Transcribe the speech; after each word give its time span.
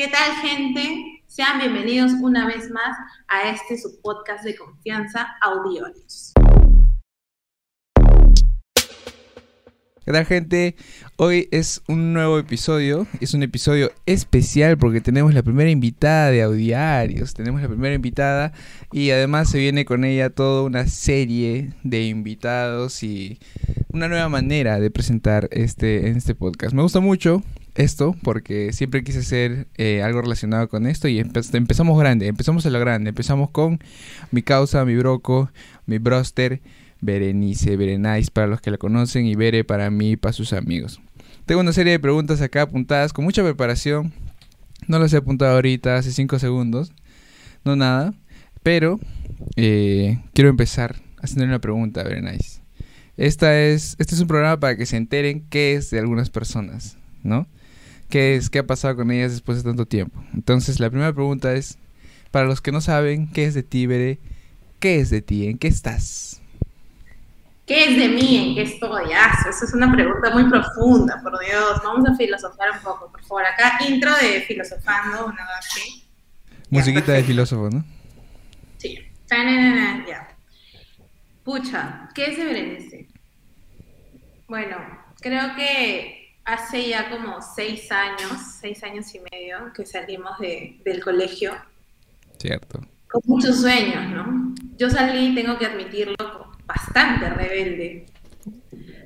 ¿Qué 0.00 0.08
tal, 0.08 0.34
gente? 0.36 1.22
Sean 1.26 1.58
bienvenidos 1.58 2.12
una 2.22 2.46
vez 2.46 2.70
más 2.70 2.96
a 3.28 3.50
este 3.50 3.76
su 3.76 4.00
podcast 4.00 4.42
de 4.44 4.56
confianza, 4.56 5.28
Audiorios. 5.42 6.32
¿Qué 10.02 10.10
tal 10.10 10.24
gente? 10.24 10.74
Hoy 11.16 11.48
es 11.50 11.82
un 11.86 12.14
nuevo 12.14 12.38
episodio, 12.38 13.06
es 13.20 13.34
un 13.34 13.42
episodio 13.42 13.92
especial 14.06 14.78
porque 14.78 15.02
tenemos 15.02 15.34
la 15.34 15.42
primera 15.42 15.68
invitada 15.68 16.30
de 16.30 16.40
Audiarios, 16.44 17.34
tenemos 17.34 17.60
la 17.60 17.68
primera 17.68 17.94
invitada 17.94 18.54
y 18.92 19.10
además 19.10 19.50
se 19.50 19.58
viene 19.58 19.84
con 19.84 20.06
ella 20.06 20.30
toda 20.30 20.62
una 20.62 20.86
serie 20.86 21.74
de 21.84 22.06
invitados 22.06 23.02
y 23.02 23.38
una 23.92 24.08
nueva 24.08 24.30
manera 24.30 24.80
de 24.80 24.90
presentar 24.90 25.46
este, 25.50 26.08
este 26.08 26.34
podcast. 26.34 26.72
Me 26.72 26.80
gusta 26.80 27.00
mucho 27.00 27.42
esto 27.74 28.14
porque 28.22 28.72
siempre 28.72 29.04
quise 29.04 29.20
hacer 29.20 29.68
eh, 29.76 30.02
algo 30.02 30.22
relacionado 30.22 30.68
con 30.68 30.86
esto 30.86 31.08
y 31.08 31.18
empezamos 31.18 31.98
grande, 31.98 32.26
empezamos 32.26 32.66
a 32.66 32.70
lo 32.70 32.80
grande, 32.80 33.10
empezamos 33.10 33.50
con 33.50 33.80
mi 34.30 34.42
causa, 34.42 34.84
mi 34.84 34.96
broco, 34.96 35.50
mi 35.86 35.98
broster 35.98 36.60
Berenice, 37.00 37.76
Berenice 37.76 38.30
para 38.30 38.46
los 38.46 38.60
que 38.60 38.70
la 38.70 38.78
conocen 38.78 39.26
y 39.26 39.34
Bere 39.34 39.64
para 39.64 39.90
mí 39.90 40.12
y 40.12 40.16
para 40.16 40.32
sus 40.32 40.52
amigos. 40.52 41.00
Tengo 41.46 41.60
una 41.62 41.72
serie 41.72 41.92
de 41.92 41.98
preguntas 41.98 42.40
acá 42.40 42.62
apuntadas 42.62 43.12
con 43.12 43.24
mucha 43.24 43.42
preparación. 43.42 44.12
No 44.86 44.98
las 44.98 45.12
he 45.12 45.16
apuntado 45.16 45.54
ahorita, 45.54 45.96
hace 45.96 46.12
5 46.12 46.38
segundos. 46.38 46.92
No 47.64 47.76
nada. 47.76 48.14
Pero 48.62 49.00
eh, 49.56 50.18
quiero 50.34 50.50
empezar 50.50 50.96
haciendo 51.22 51.46
una 51.46 51.60
pregunta 51.60 52.02
a 52.02 52.04
Berenice. 52.04 52.60
Esta 53.16 53.58
es, 53.58 53.96
este 53.98 54.14
es 54.14 54.20
un 54.20 54.28
programa 54.28 54.60
para 54.60 54.76
que 54.76 54.86
se 54.86 54.96
enteren 54.96 55.44
qué 55.50 55.74
es 55.74 55.90
de 55.90 55.98
algunas 55.98 56.30
personas, 56.30 56.96
¿no? 57.22 57.46
¿Qué 58.10 58.34
es, 58.34 58.50
qué 58.50 58.58
ha 58.58 58.66
pasado 58.66 58.96
con 58.96 59.10
ellas 59.12 59.30
después 59.30 59.58
de 59.58 59.70
tanto 59.70 59.86
tiempo? 59.86 60.20
Entonces, 60.34 60.80
la 60.80 60.90
primera 60.90 61.12
pregunta 61.12 61.54
es, 61.54 61.78
para 62.32 62.46
los 62.46 62.60
que 62.60 62.72
no 62.72 62.80
saben, 62.80 63.28
¿qué 63.28 63.44
es 63.44 63.54
de 63.54 63.62
ti, 63.62 63.86
Bere? 63.86 64.18
¿Qué 64.80 64.98
es 64.98 65.10
de 65.10 65.22
ti? 65.22 65.46
¿En 65.46 65.58
qué 65.58 65.68
estás? 65.68 66.42
¿Qué 67.66 67.84
es 67.84 67.96
de 67.96 68.08
mí? 68.08 68.36
¿En 68.36 68.54
qué 68.56 68.62
estoy? 68.62 69.12
Ah, 69.14 69.32
eso 69.48 69.64
es 69.64 69.72
una 69.74 69.92
pregunta 69.92 70.30
muy 70.30 70.50
profunda, 70.50 71.20
por 71.22 71.38
Dios. 71.38 71.80
Vamos 71.84 72.08
a 72.08 72.16
filosofar 72.16 72.72
un 72.72 72.82
poco, 72.82 73.12
por 73.12 73.22
favor. 73.22 73.44
Acá, 73.44 73.78
intro 73.88 74.10
de 74.16 74.40
filosofando, 74.40 75.26
una 75.26 75.46
así. 75.56 76.04
Musiquita 76.68 77.12
de 77.12 77.22
filósofo, 77.22 77.70
¿no? 77.70 77.84
Sí. 78.78 78.98
Ya. 79.30 80.36
Pucha, 81.44 82.08
¿qué 82.12 82.32
es 82.32 82.36
de 82.38 82.44
Berenice? 82.44 83.08
Bueno, 84.48 84.76
creo 85.20 85.54
que 85.54 86.19
hace 86.52 86.88
ya 86.88 87.08
como 87.10 87.40
seis 87.40 87.90
años, 87.92 88.32
seis 88.60 88.82
años 88.82 89.14
y 89.14 89.20
medio 89.20 89.72
que 89.74 89.86
salimos 89.86 90.38
de, 90.38 90.80
del 90.84 91.02
colegio. 91.02 91.52
Cierto. 92.38 92.80
Con 93.08 93.22
muchos 93.24 93.60
sueños, 93.60 94.08
¿no? 94.10 94.54
Yo 94.76 94.88
salí, 94.90 95.34
tengo 95.34 95.58
que 95.58 95.66
admitirlo, 95.66 96.52
bastante 96.64 97.28
rebelde. 97.28 98.06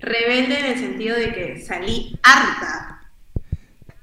Rebelde 0.01 0.61
en 0.61 0.67
el 0.67 0.79
sentido 0.79 1.17
de 1.17 1.33
que 1.33 1.61
salí 1.61 2.19
harta. 2.23 3.01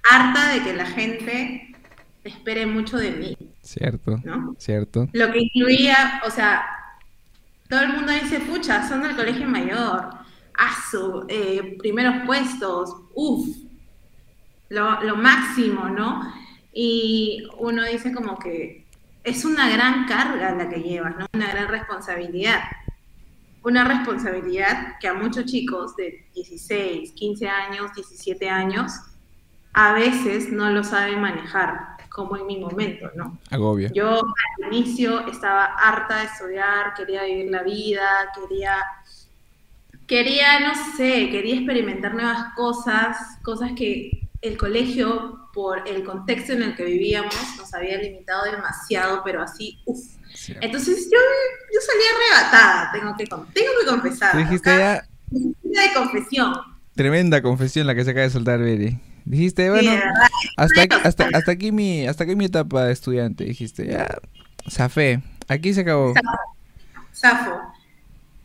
Harta 0.09 0.53
de 0.53 0.63
que 0.63 0.73
la 0.73 0.85
gente 0.85 1.75
espere 2.23 2.65
mucho 2.65 2.97
de 2.97 3.11
mí. 3.11 3.37
Cierto. 3.61 4.19
¿no? 4.23 4.55
Cierto. 4.57 5.07
Lo 5.13 5.31
que 5.31 5.39
incluía, 5.39 6.21
o 6.25 6.31
sea, 6.31 6.65
todo 7.69 7.81
el 7.81 7.93
mundo 7.93 8.11
dice, 8.11 8.39
pucha, 8.39 8.87
son 8.87 9.03
del 9.03 9.15
colegio 9.15 9.47
mayor. 9.47 10.09
Asu, 10.55 11.25
eh, 11.29 11.77
primeros 11.79 12.25
puestos, 12.25 13.00
uff, 13.29 13.57
lo, 14.69 15.01
lo 15.03 15.15
máximo, 15.15 15.89
¿no? 15.89 16.33
Y 16.73 17.43
uno 17.57 17.83
dice 17.85 18.13
como 18.13 18.39
que 18.39 18.85
es 19.23 19.45
una 19.45 19.69
gran 19.69 20.05
carga 20.07 20.55
la 20.55 20.69
que 20.69 20.81
llevas, 20.81 21.15
¿no? 21.17 21.27
Una 21.33 21.51
gran 21.51 21.67
responsabilidad 21.67 22.61
una 23.63 23.83
responsabilidad 23.83 24.97
que 24.99 25.07
a 25.07 25.13
muchos 25.13 25.45
chicos 25.45 25.95
de 25.95 26.25
16, 26.33 27.11
15 27.11 27.47
años, 27.47 27.93
17 27.93 28.49
años, 28.49 28.91
a 29.73 29.93
veces 29.93 30.51
no 30.51 30.69
lo 30.69 30.83
saben 30.83 31.21
manejar, 31.21 31.97
como 32.09 32.35
en 32.37 32.47
mi 32.47 32.59
momento, 32.59 33.09
¿no? 33.15 33.37
Agobia. 33.51 33.91
Yo 33.93 34.19
al 34.19 34.73
inicio 34.73 35.27
estaba 35.27 35.65
harta 35.65 36.19
de 36.19 36.25
estudiar, 36.25 36.93
quería 36.95 37.23
vivir 37.23 37.51
la 37.51 37.63
vida, 37.63 38.09
quería, 38.35 38.75
quería, 40.11 40.59
no 40.59 40.73
sé, 40.97 41.29
quería 41.29 41.55
experimentar 41.55 42.13
nuevas 42.13 42.53
cosas, 42.53 43.15
cosas 43.43 43.71
que 43.77 44.27
el 44.41 44.57
colegio, 44.57 45.47
por 45.53 45.87
el 45.87 46.03
contexto 46.03 46.51
en 46.51 46.63
el 46.63 46.75
que 46.75 46.83
vivíamos, 46.83 47.33
nos 47.57 47.73
había 47.73 47.97
limitado 47.97 48.43
demasiado, 48.43 49.21
pero 49.23 49.41
así, 49.41 49.79
uff, 49.85 50.01
entonces 50.59 51.09
yo, 51.09 51.17
yo 51.73 51.79
salí 51.79 52.01
arrebatada, 52.13 52.91
tengo 52.91 53.15
que, 53.15 53.23
tengo 53.25 53.71
que 53.79 53.87
confesar. 53.87 54.35
Dijiste 54.35 54.77
ya... 54.77 55.07
De 55.29 55.93
confesión. 55.95 56.55
Tremenda 56.93 57.41
confesión 57.41 57.87
la 57.87 57.95
que 57.95 58.03
se 58.03 58.11
acaba 58.11 58.25
de 58.25 58.31
soltar, 58.31 58.59
Beri. 58.59 58.99
Dijiste, 59.23 59.69
bueno, 59.69 59.91
hasta, 60.57 60.81
aquí, 60.81 60.95
hasta, 61.05 61.29
hasta, 61.33 61.51
aquí 61.53 61.71
mi, 61.71 62.05
hasta 62.05 62.25
aquí 62.25 62.35
mi 62.35 62.45
etapa 62.45 62.83
de 62.83 62.91
estudiante. 62.91 63.45
Dijiste, 63.45 63.87
ya, 63.87 64.17
zafé. 64.69 65.21
Aquí 65.47 65.73
se 65.73 65.81
acabó. 65.81 66.13
Zafo. 67.15 67.61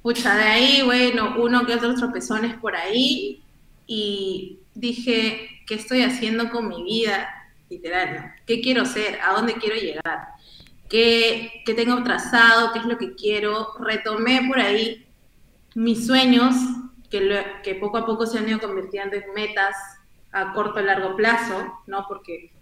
Pucha, 0.06 0.37
de 0.37 0.44
ahí, 0.44 0.83
bueno, 0.84 1.34
uno 1.37 1.67
que 1.67 1.75
otros 1.75 1.97
tropezones 1.97 2.55
por 2.59 2.77
ahí. 2.77 3.43
Y 3.89 4.61
dije, 4.72 5.65
¿qué 5.67 5.75
estoy 5.75 6.03
haciendo 6.03 6.49
con 6.49 6.69
mi 6.69 6.84
vida? 6.84 7.28
Literal, 7.69 8.33
¿qué 8.47 8.61
quiero 8.61 8.84
ser? 8.84 9.19
¿A 9.21 9.33
dónde 9.33 9.55
quiero 9.55 9.75
llegar? 9.75 10.28
qué, 10.89 11.65
tengo 11.65 12.00
trazado, 12.05 12.72
qué 12.72 12.78
es 12.78 12.84
lo 12.84 12.99
que 12.99 13.17
quiero. 13.17 13.72
Retomé 13.81 14.47
por 14.47 14.61
ahí 14.61 15.05
mis 15.75 16.06
sueños, 16.06 16.55
que, 17.11 17.44
que 17.65 17.75
poco 17.75 17.97
a 17.99 18.06
poco 18.06 18.27
se 18.27 18.38
han 18.38 18.49
ido 18.49 18.61
convirtiendo 18.61 19.17
en 19.17 19.34
metas 19.34 19.75
a 20.31 20.53
corto 20.53 20.78
y 20.78 20.84
largo 20.84 21.17
plazo, 21.17 21.81
¿no? 21.88 22.06
Porque 22.06 22.53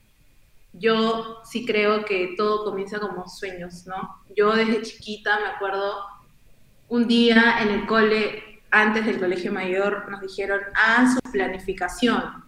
yo 0.72 1.42
sí 1.44 1.66
creo 1.66 2.06
que 2.06 2.36
todo 2.38 2.64
comienza 2.64 2.98
como 3.00 3.28
sueños, 3.28 3.86
¿no? 3.86 4.22
Yo 4.34 4.52
desde 4.56 4.80
chiquita 4.80 5.40
me 5.40 5.48
acuerdo 5.48 6.13
un 6.88 7.06
día 7.06 7.56
en 7.60 7.68
el 7.68 7.86
cole, 7.86 8.60
antes 8.70 9.06
del 9.06 9.18
colegio 9.18 9.52
mayor, 9.52 10.10
nos 10.10 10.20
dijeron, 10.20 10.60
hagan 10.74 11.12
su 11.12 11.20
planificación. 11.32 12.44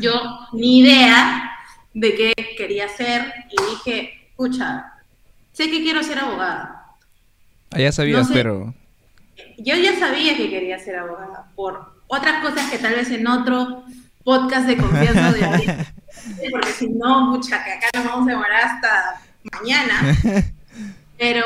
Yo 0.00 0.12
ni 0.52 0.80
idea 0.80 1.50
de 1.94 2.14
qué 2.14 2.34
quería 2.56 2.86
hacer 2.86 3.32
y 3.50 3.70
dije, 3.70 4.28
escucha, 4.28 4.92
sé 5.52 5.70
que 5.70 5.82
quiero 5.82 6.02
ser 6.02 6.18
abogada. 6.18 6.96
Ah, 7.70 7.80
ya 7.80 7.92
sabías, 7.92 8.28
pero... 8.32 8.74
Yo 9.56 9.76
ya 9.76 9.98
sabía 9.98 10.36
que 10.36 10.50
quería 10.50 10.78
ser 10.78 10.96
abogada, 10.96 11.50
por 11.54 12.02
otras 12.08 12.42
cosas 12.42 12.70
que 12.70 12.78
tal 12.78 12.94
vez 12.94 13.10
en 13.10 13.26
otro 13.26 13.84
podcast 14.24 14.66
de 14.66 14.76
confianza 14.76 15.32
de 15.32 15.86
porque 16.50 16.72
si 16.72 16.88
no, 16.88 17.30
mucha, 17.30 17.64
que 17.64 17.72
acá 17.72 17.86
nos 17.94 18.04
vamos 18.04 18.28
a 18.28 18.30
demorar 18.30 18.64
hasta 18.64 19.20
mañana. 19.52 20.16
Pero 21.18 21.44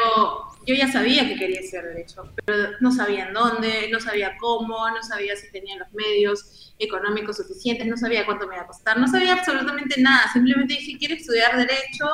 yo 0.66 0.74
ya 0.74 0.90
sabía 0.90 1.26
que 1.28 1.36
quería 1.36 1.62
ser 1.62 1.84
derecho, 1.84 2.32
pero 2.44 2.70
no 2.80 2.92
sabía 2.92 3.26
en 3.26 3.34
dónde, 3.34 3.88
no 3.90 4.00
sabía 4.00 4.36
cómo, 4.38 4.88
no 4.90 5.02
sabía 5.02 5.36
si 5.36 5.50
tenía 5.50 5.76
los 5.76 5.92
medios 5.92 6.74
económicos 6.78 7.36
suficientes, 7.36 7.86
no 7.86 7.96
sabía 7.96 8.24
cuánto 8.24 8.46
me 8.46 8.54
iba 8.54 8.64
a 8.64 8.66
costar, 8.66 8.98
no 8.98 9.08
sabía 9.08 9.34
absolutamente 9.34 10.00
nada. 10.00 10.30
Simplemente 10.32 10.74
dije, 10.74 10.98
quiero 10.98 11.14
estudiar 11.14 11.56
derecho 11.56 12.06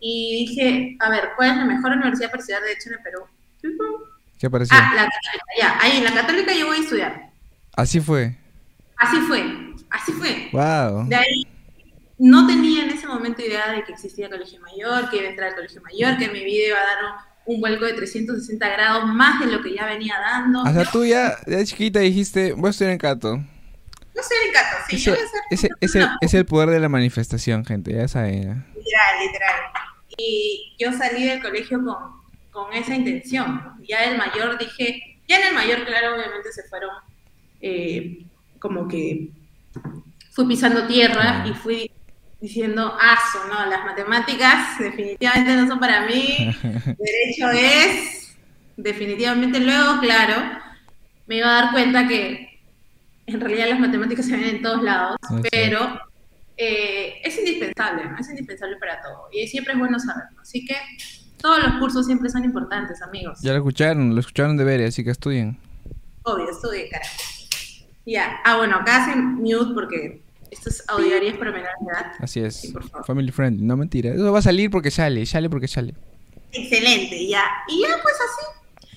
y 0.00 0.46
dije, 0.46 0.96
a 1.00 1.10
ver, 1.10 1.30
¿cuál 1.36 1.50
es 1.50 1.56
la 1.56 1.64
mejor 1.64 1.92
universidad 1.92 2.30
para 2.30 2.40
estudiar 2.40 2.62
Derecho 2.62 2.90
en 2.90 2.94
el 2.94 3.02
Perú? 3.02 3.26
¿Qué 4.38 4.50
pareció? 4.50 4.76
Ah, 4.76 4.92
la 4.94 5.04
Católica, 5.04 5.44
ya, 5.58 5.78
ahí, 5.80 5.96
en 5.96 6.04
la 6.04 6.14
Católica 6.14 6.52
yo 6.54 6.66
voy 6.66 6.76
a 6.76 6.80
estudiar. 6.80 7.30
Así 7.74 8.00
fue. 8.00 8.36
Así 8.96 9.16
fue, 9.20 9.42
así 9.90 10.12
fue. 10.12 10.48
Wow. 10.52 11.08
De 11.08 11.16
ahí 11.16 11.46
no 12.18 12.46
tenía 12.46 12.84
en 12.84 12.90
ese 12.90 13.06
momento 13.06 13.42
idea 13.42 13.72
de 13.72 13.84
que 13.84 13.92
existía 13.92 14.28
Colegio 14.28 14.60
Mayor, 14.60 15.10
que 15.10 15.16
iba 15.16 15.26
a 15.26 15.30
entrar 15.30 15.48
al 15.50 15.54
Colegio 15.54 15.82
Mayor, 15.82 16.18
que 16.18 16.28
mi 16.28 16.44
vida 16.44 16.68
iba 16.68 16.78
a 16.78 16.84
dar 16.84 17.04
un, 17.04 17.10
vuelco 17.46 17.84
de 17.84 17.92
360 17.92 18.68
grados 18.68 19.06
más 19.06 19.40
de 19.40 19.46
lo 19.46 19.62
que 19.62 19.74
ya 19.74 19.86
venía 19.86 20.14
dando. 20.18 20.62
O 20.62 20.72
sea, 20.72 20.84
tú 20.90 21.04
ya 21.04 21.36
de 21.46 21.64
chiquita 21.64 22.00
dijiste, 22.00 22.52
voy 22.52 22.68
a 22.68 22.70
estudiar 22.70 22.92
en 22.92 22.98
Cato. 22.98 23.36
No 23.36 24.20
estoy 24.20 24.38
en 24.46 24.52
Cato, 24.52 24.76
sí. 24.88 24.96
yo 24.96 25.12
voy 25.12 25.20
a 25.20 25.24
ese, 25.50 25.68
ese, 25.80 26.08
es 26.20 26.34
el 26.34 26.46
poder 26.46 26.70
de 26.70 26.80
la 26.80 26.88
manifestación, 26.88 27.64
gente, 27.64 27.92
ya 27.92 28.08
saben. 28.08 28.66
Literal, 28.74 29.26
literal. 29.26 29.54
Y 30.18 30.74
yo 30.78 30.92
salí 30.92 31.24
del 31.24 31.40
colegio 31.42 31.82
con, 31.84 31.96
con 32.50 32.72
esa 32.72 32.94
intención. 32.94 33.76
Ya 33.86 34.04
el 34.04 34.16
mayor 34.16 34.58
dije, 34.58 35.20
ya 35.28 35.38
en 35.38 35.48
el 35.48 35.54
mayor, 35.54 35.84
claro, 35.84 36.14
obviamente 36.14 36.50
se 36.52 36.62
fueron 36.64 36.90
eh, 37.60 38.26
como 38.58 38.88
que 38.88 39.30
fui 40.32 40.46
pisando 40.46 40.86
tierra 40.86 41.44
y 41.48 41.54
fui 41.54 41.90
diciendo, 42.40 42.96
aso, 43.00 43.38
no, 43.48 43.66
las 43.66 43.84
matemáticas 43.84 44.78
definitivamente 44.78 45.56
no 45.56 45.66
son 45.66 45.80
para 45.80 46.06
mí, 46.06 46.54
derecho 46.62 47.50
es, 47.52 48.36
definitivamente 48.76 49.58
luego, 49.60 50.00
claro, 50.00 50.34
me 51.26 51.36
iba 51.36 51.48
a 51.48 51.62
dar 51.62 51.72
cuenta 51.72 52.06
que 52.06 52.60
en 53.26 53.40
realidad 53.40 53.68
las 53.68 53.80
matemáticas 53.80 54.26
se 54.26 54.36
ven 54.36 54.56
en 54.56 54.62
todos 54.62 54.82
lados, 54.82 55.16
pero 55.50 56.00
eh, 56.56 57.20
es 57.24 57.38
indispensable, 57.38 58.04
¿no? 58.04 58.18
Es 58.18 58.28
indispensable 58.30 58.76
para 58.76 59.02
todo. 59.02 59.28
Y 59.32 59.46
siempre 59.48 59.72
es 59.72 59.78
bueno 59.78 59.98
saberlo. 59.98 60.40
Así 60.40 60.64
que 60.64 60.76
todos 61.38 61.62
los 61.62 61.78
cursos 61.78 62.06
siempre 62.06 62.30
son 62.30 62.44
importantes, 62.44 63.02
amigos. 63.02 63.40
Ya 63.42 63.52
lo 63.52 63.58
escucharon, 63.58 64.14
lo 64.14 64.20
escucharon 64.20 64.56
de 64.56 64.64
ver, 64.64 64.82
así 64.84 65.04
que 65.04 65.10
estudien. 65.10 65.58
Obvio, 66.22 66.50
estudien, 66.50 66.88
carajo. 66.90 67.14
Ya. 68.06 68.40
Ah, 68.44 68.56
bueno, 68.56 68.76
acá 68.76 69.04
hacen 69.04 69.34
mute 69.34 69.74
porque 69.74 70.22
esto 70.56 70.70
es 70.70 70.84
audiorías 70.88 71.36
para 71.36 71.52
menores 71.52 71.74
de 71.80 71.92
edad. 71.92 72.12
Así 72.20 72.40
es. 72.40 72.56
Sí, 72.56 72.72
por 72.72 72.88
favor. 72.88 73.06
Family 73.06 73.30
friendly, 73.30 73.62
no 73.62 73.76
mentira. 73.76 74.12
Eso 74.14 74.32
va 74.32 74.38
a 74.38 74.42
salir 74.42 74.70
porque 74.70 74.90
sale, 74.90 75.26
sale 75.26 75.50
porque 75.50 75.68
sale. 75.68 75.94
Excelente, 76.52 77.26
ya. 77.26 77.44
Y 77.68 77.82
ya, 77.82 77.88
pues 78.02 78.14
así. 78.14 78.90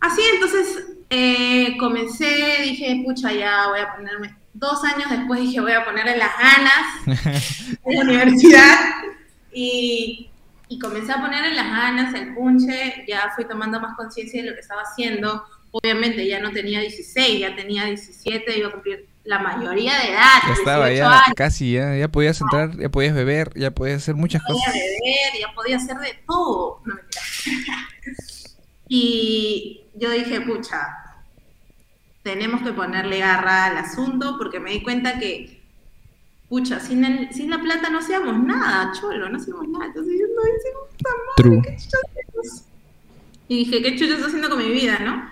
Así, 0.00 0.22
entonces 0.34 0.86
eh, 1.10 1.76
comencé, 1.78 2.62
dije, 2.62 3.02
pucha, 3.04 3.32
ya 3.32 3.68
voy 3.68 3.80
a 3.80 3.94
ponerme. 3.94 4.36
Dos 4.52 4.84
años 4.84 5.10
después 5.10 5.40
dije, 5.40 5.60
voy 5.60 5.72
a 5.72 5.84
ponerle 5.84 6.16
las 6.16 6.32
ganas 6.38 7.78
en 7.84 7.96
la 7.96 8.02
universidad. 8.02 8.78
Y, 9.52 10.30
y 10.68 10.78
comencé 10.78 11.12
a 11.12 11.20
ponerle 11.20 11.54
las 11.54 11.66
ganas, 11.66 12.14
el 12.14 12.34
punche. 12.34 13.04
Ya 13.06 13.32
fui 13.34 13.44
tomando 13.46 13.80
más 13.80 13.96
conciencia 13.96 14.42
de 14.42 14.48
lo 14.48 14.54
que 14.54 14.60
estaba 14.60 14.82
haciendo. 14.82 15.44
Obviamente 15.70 16.26
ya 16.26 16.40
no 16.40 16.50
tenía 16.50 16.80
16, 16.80 17.40
ya 17.40 17.56
tenía 17.56 17.84
17, 17.86 18.58
iba 18.58 18.68
a 18.68 18.72
cumplir 18.72 19.13
la 19.24 19.38
mayoría 19.38 19.98
de 19.98 20.10
edad. 20.12 20.42
Ya 20.46 20.52
estaba, 20.52 20.88
18 20.88 20.96
ya 20.96 21.18
años. 21.18 21.34
casi, 21.36 21.72
ya, 21.72 21.96
ya 21.96 22.08
podías 22.08 22.40
entrar, 22.40 22.76
ya 22.78 22.88
podías 22.90 23.14
beber, 23.14 23.52
ya 23.54 23.70
podías 23.70 24.02
hacer 24.02 24.14
muchas 24.14 24.42
podía 24.42 24.60
cosas. 24.66 24.74
beber, 24.74 25.40
ya 25.40 25.54
podía 25.54 25.76
hacer 25.76 25.96
de 25.98 26.18
todo. 26.26 26.82
No, 26.84 26.94
y 28.88 29.82
yo 29.94 30.10
dije, 30.10 30.40
pucha, 30.42 30.78
tenemos 32.22 32.62
que 32.62 32.72
ponerle 32.72 33.18
garra 33.18 33.66
al 33.66 33.78
asunto 33.78 34.36
porque 34.38 34.60
me 34.60 34.70
di 34.72 34.82
cuenta 34.82 35.18
que, 35.18 35.62
pucha, 36.48 36.80
sin, 36.80 37.04
el, 37.04 37.32
sin 37.32 37.50
la 37.50 37.60
plata 37.60 37.88
no 37.90 38.00
hacíamos 38.00 38.38
nada, 38.42 38.92
cholo, 38.92 39.28
no 39.28 39.38
hacíamos 39.38 39.68
nada. 39.68 39.86
Entonces 39.86 40.14
yo 40.18 40.26
no 40.34 40.42
hice 40.42 40.68
puta 40.90 41.10
madre, 41.26 41.62
True. 41.62 41.62
¿qué? 41.62 41.76
Y 43.46 43.58
dije, 43.58 43.82
¿qué 43.82 43.96
chucha 43.96 44.12
estoy 44.14 44.26
haciendo 44.28 44.48
con 44.48 44.58
mi 44.58 44.70
vida, 44.70 44.98
no? 45.00 45.30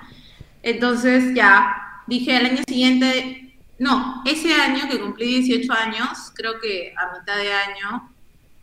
Entonces 0.63 1.35
ya 1.35 2.05
dije 2.07 2.37
al 2.37 2.47
año 2.47 2.63
siguiente, 2.69 3.42
no, 3.83 4.23
ese 4.25 4.55
año 4.55 4.89
que 4.89 5.01
cumplí 5.01 5.43
18 5.43 5.73
años, 5.73 6.31
creo 6.37 6.61
que 6.61 6.95
a 6.97 7.19
mitad 7.19 7.37
de 7.37 7.53
año, 7.53 8.15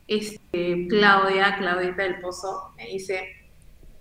este, 0.07 0.87
Claudia, 0.87 1.57
Claudita 1.57 2.03
del 2.03 2.21
Pozo, 2.21 2.71
me 2.77 2.85
dice, 2.85 3.27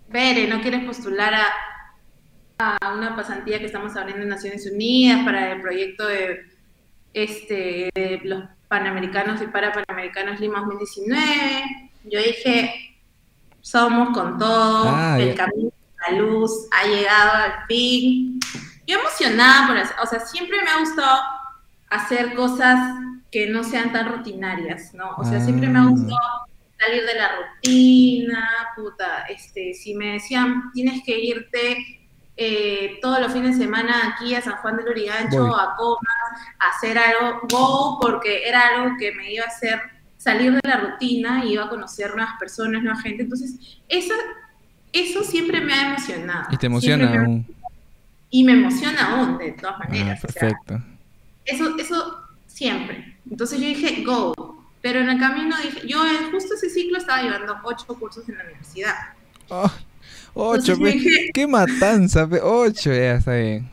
Bere, 0.08 0.46
¿no 0.46 0.60
quieres 0.60 0.84
postular 0.84 1.34
a, 1.34 2.76
a 2.80 2.94
una 2.94 3.16
pasantía 3.16 3.58
que 3.58 3.66
estamos 3.66 3.96
abriendo 3.96 4.22
en 4.22 4.28
Naciones 4.28 4.64
Unidas 4.72 5.24
para 5.24 5.50
el 5.54 5.60
proyecto 5.60 6.06
de, 6.06 6.46
este, 7.12 7.90
de 7.96 8.20
los 8.22 8.44
Panamericanos 8.68 9.42
y 9.42 9.48
para 9.48 9.72
Panamericanos 9.72 10.38
Lima 10.38 10.60
2019? 10.60 11.90
Yo 12.04 12.22
dije, 12.22 12.96
somos 13.60 14.16
con 14.16 14.38
todo, 14.38 14.84
Ah, 14.86 15.18
el 15.18 15.34
camino, 15.34 15.72
la 16.08 16.16
luz 16.16 16.68
ha 16.70 16.86
llegado 16.86 17.32
al 17.32 17.66
fin. 17.66 18.38
Yo 18.88 18.98
emocionada 18.98 19.68
por 19.68 19.76
hacer, 19.78 19.96
o 20.02 20.06
sea, 20.06 20.20
siempre 20.20 20.60
me 20.62 20.70
ha 20.70 20.80
gustado 20.80 21.20
hacer 21.90 22.34
cosas 22.34 22.78
que 23.30 23.46
no 23.48 23.62
sean 23.62 23.92
tan 23.92 24.08
rutinarias, 24.10 24.94
¿no? 24.94 25.10
O 25.18 25.24
sea, 25.24 25.40
siempre 25.40 25.68
me 25.68 25.78
ha 25.78 25.82
Ah. 25.82 25.86
gustado 25.90 26.48
salir 26.80 27.04
de 27.04 27.14
la 27.14 27.28
rutina, 27.36 28.48
puta, 28.74 29.24
este, 29.28 29.74
si 29.74 29.94
me 29.94 30.14
decían, 30.14 30.70
tienes 30.72 31.02
que 31.04 31.18
irte 31.18 31.84
eh, 32.40 33.00
todos 33.02 33.20
los 33.20 33.32
fines 33.32 33.58
de 33.58 33.64
semana 33.64 34.14
aquí 34.14 34.32
a 34.34 34.40
San 34.40 34.56
Juan 34.58 34.76
del 34.76 34.86
Urigancho, 34.88 35.44
Voy. 35.48 35.60
a 35.60 35.74
Comas, 35.76 36.54
a 36.60 36.68
hacer 36.68 36.96
algo, 36.96 37.40
go, 37.50 37.98
porque 38.00 38.48
era 38.48 38.68
algo 38.68 38.96
que 38.96 39.12
me 39.12 39.32
iba 39.32 39.44
a 39.44 39.48
hacer 39.48 39.80
salir 40.16 40.52
de 40.52 40.60
la 40.62 40.76
rutina 40.76 41.44
y 41.44 41.54
iba 41.54 41.64
a 41.64 41.68
conocer 41.68 42.14
nuevas 42.14 42.34
personas, 42.38 42.80
nueva 42.82 43.00
gente, 43.00 43.24
entonces, 43.24 43.80
eso, 43.88 44.14
eso 44.92 45.24
siempre 45.24 45.60
me 45.60 45.74
ha 45.74 45.88
emocionado. 45.88 46.46
Y 46.52 46.56
te 46.56 46.66
emociona 46.66 47.22
aún. 47.22 47.44
Y 48.30 48.44
me 48.44 48.52
emociona 48.52 49.16
aún, 49.20 49.38
de 49.38 49.52
todas 49.52 49.76
Ah, 49.80 49.84
maneras. 49.88 50.24
o 50.24 50.28
sea, 50.32 50.40
perfecto. 50.40 50.82
eso, 51.44 51.76
eso 51.78 52.16
siempre. 52.46 53.16
Entonces 53.30 53.58
yo 53.60 53.66
dije, 53.66 54.02
go. 54.04 54.34
Pero 54.80 55.00
en 55.00 55.08
el 55.10 55.18
camino 55.18 55.56
dije, 55.62 55.86
yo 55.88 56.06
en 56.06 56.30
justo 56.30 56.54
ese 56.54 56.70
ciclo 56.70 56.98
estaba 56.98 57.22
llevando 57.22 57.56
ocho 57.64 57.86
cursos 57.98 58.28
en 58.28 58.38
la 58.38 58.44
universidad. 58.44 58.94
Oh, 59.48 59.70
ocho, 60.34 60.72
Entonces 60.72 60.78
yo 60.78 60.84
pe. 60.84 60.92
dije- 60.92 61.30
qué 61.34 61.46
matanza, 61.46 62.28
pe. 62.28 62.40
Ocho, 62.42 62.90
ya 62.92 63.14
está 63.14 63.34
bien. 63.34 63.68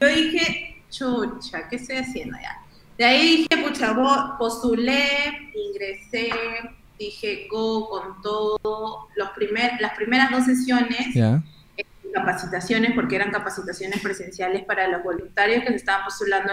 Yo 0.00 0.08
dije, 0.08 0.82
chucha, 0.90 1.68
¿qué 1.68 1.76
estoy 1.76 1.96
haciendo 1.96 2.36
ya? 2.42 2.58
De 2.98 3.04
ahí 3.04 3.46
dije, 3.48 3.62
pucha, 3.66 3.94
postulé, 4.38 5.50
ingresé, 5.54 6.30
dije, 6.98 7.46
go 7.50 7.88
con 7.88 8.20
todo. 8.22 9.08
Los 9.16 9.30
primer, 9.30 9.72
las 9.80 9.94
primeras 9.96 10.30
dos 10.30 10.44
sesiones, 10.44 11.14
Ya. 11.14 11.42
Capacitaciones, 12.12 12.92
porque 12.94 13.16
eran 13.16 13.30
capacitaciones 13.30 14.00
presenciales 14.00 14.64
para 14.64 14.88
los 14.88 15.02
voluntarios 15.02 15.62
que 15.62 15.70
se 15.70 15.76
estaban 15.76 16.04
postulando 16.04 16.52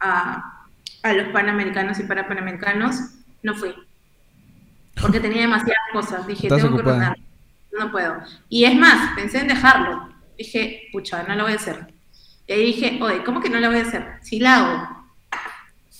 a, 0.00 0.66
a 1.02 1.12
los 1.12 1.28
panamericanos 1.28 1.98
y 1.98 2.04
para 2.04 2.26
panamericanos, 2.26 2.96
no 3.42 3.54
fui. 3.54 3.74
Porque 5.00 5.20
tenía 5.20 5.42
demasiadas 5.42 5.82
cosas. 5.92 6.26
Dije, 6.26 6.48
tengo 6.48 6.76
que 6.76 6.82
ordenar. 6.82 7.16
No 7.78 7.90
puedo. 7.90 8.22
Y 8.48 8.64
es 8.64 8.74
más, 8.74 9.14
pensé 9.14 9.40
en 9.40 9.48
dejarlo. 9.48 10.12
Dije, 10.36 10.88
pucha, 10.92 11.22
no 11.24 11.34
lo 11.34 11.44
voy 11.44 11.52
a 11.52 11.56
hacer. 11.56 11.92
Y 12.46 12.52
ahí 12.52 12.64
dije, 12.66 12.98
oye, 13.00 13.24
¿cómo 13.24 13.40
que 13.40 13.48
no 13.48 13.60
lo 13.60 13.68
voy 13.68 13.78
a 13.78 13.82
hacer? 13.82 14.18
Sí 14.22 14.38
la 14.38 14.56
hago. 14.56 15.06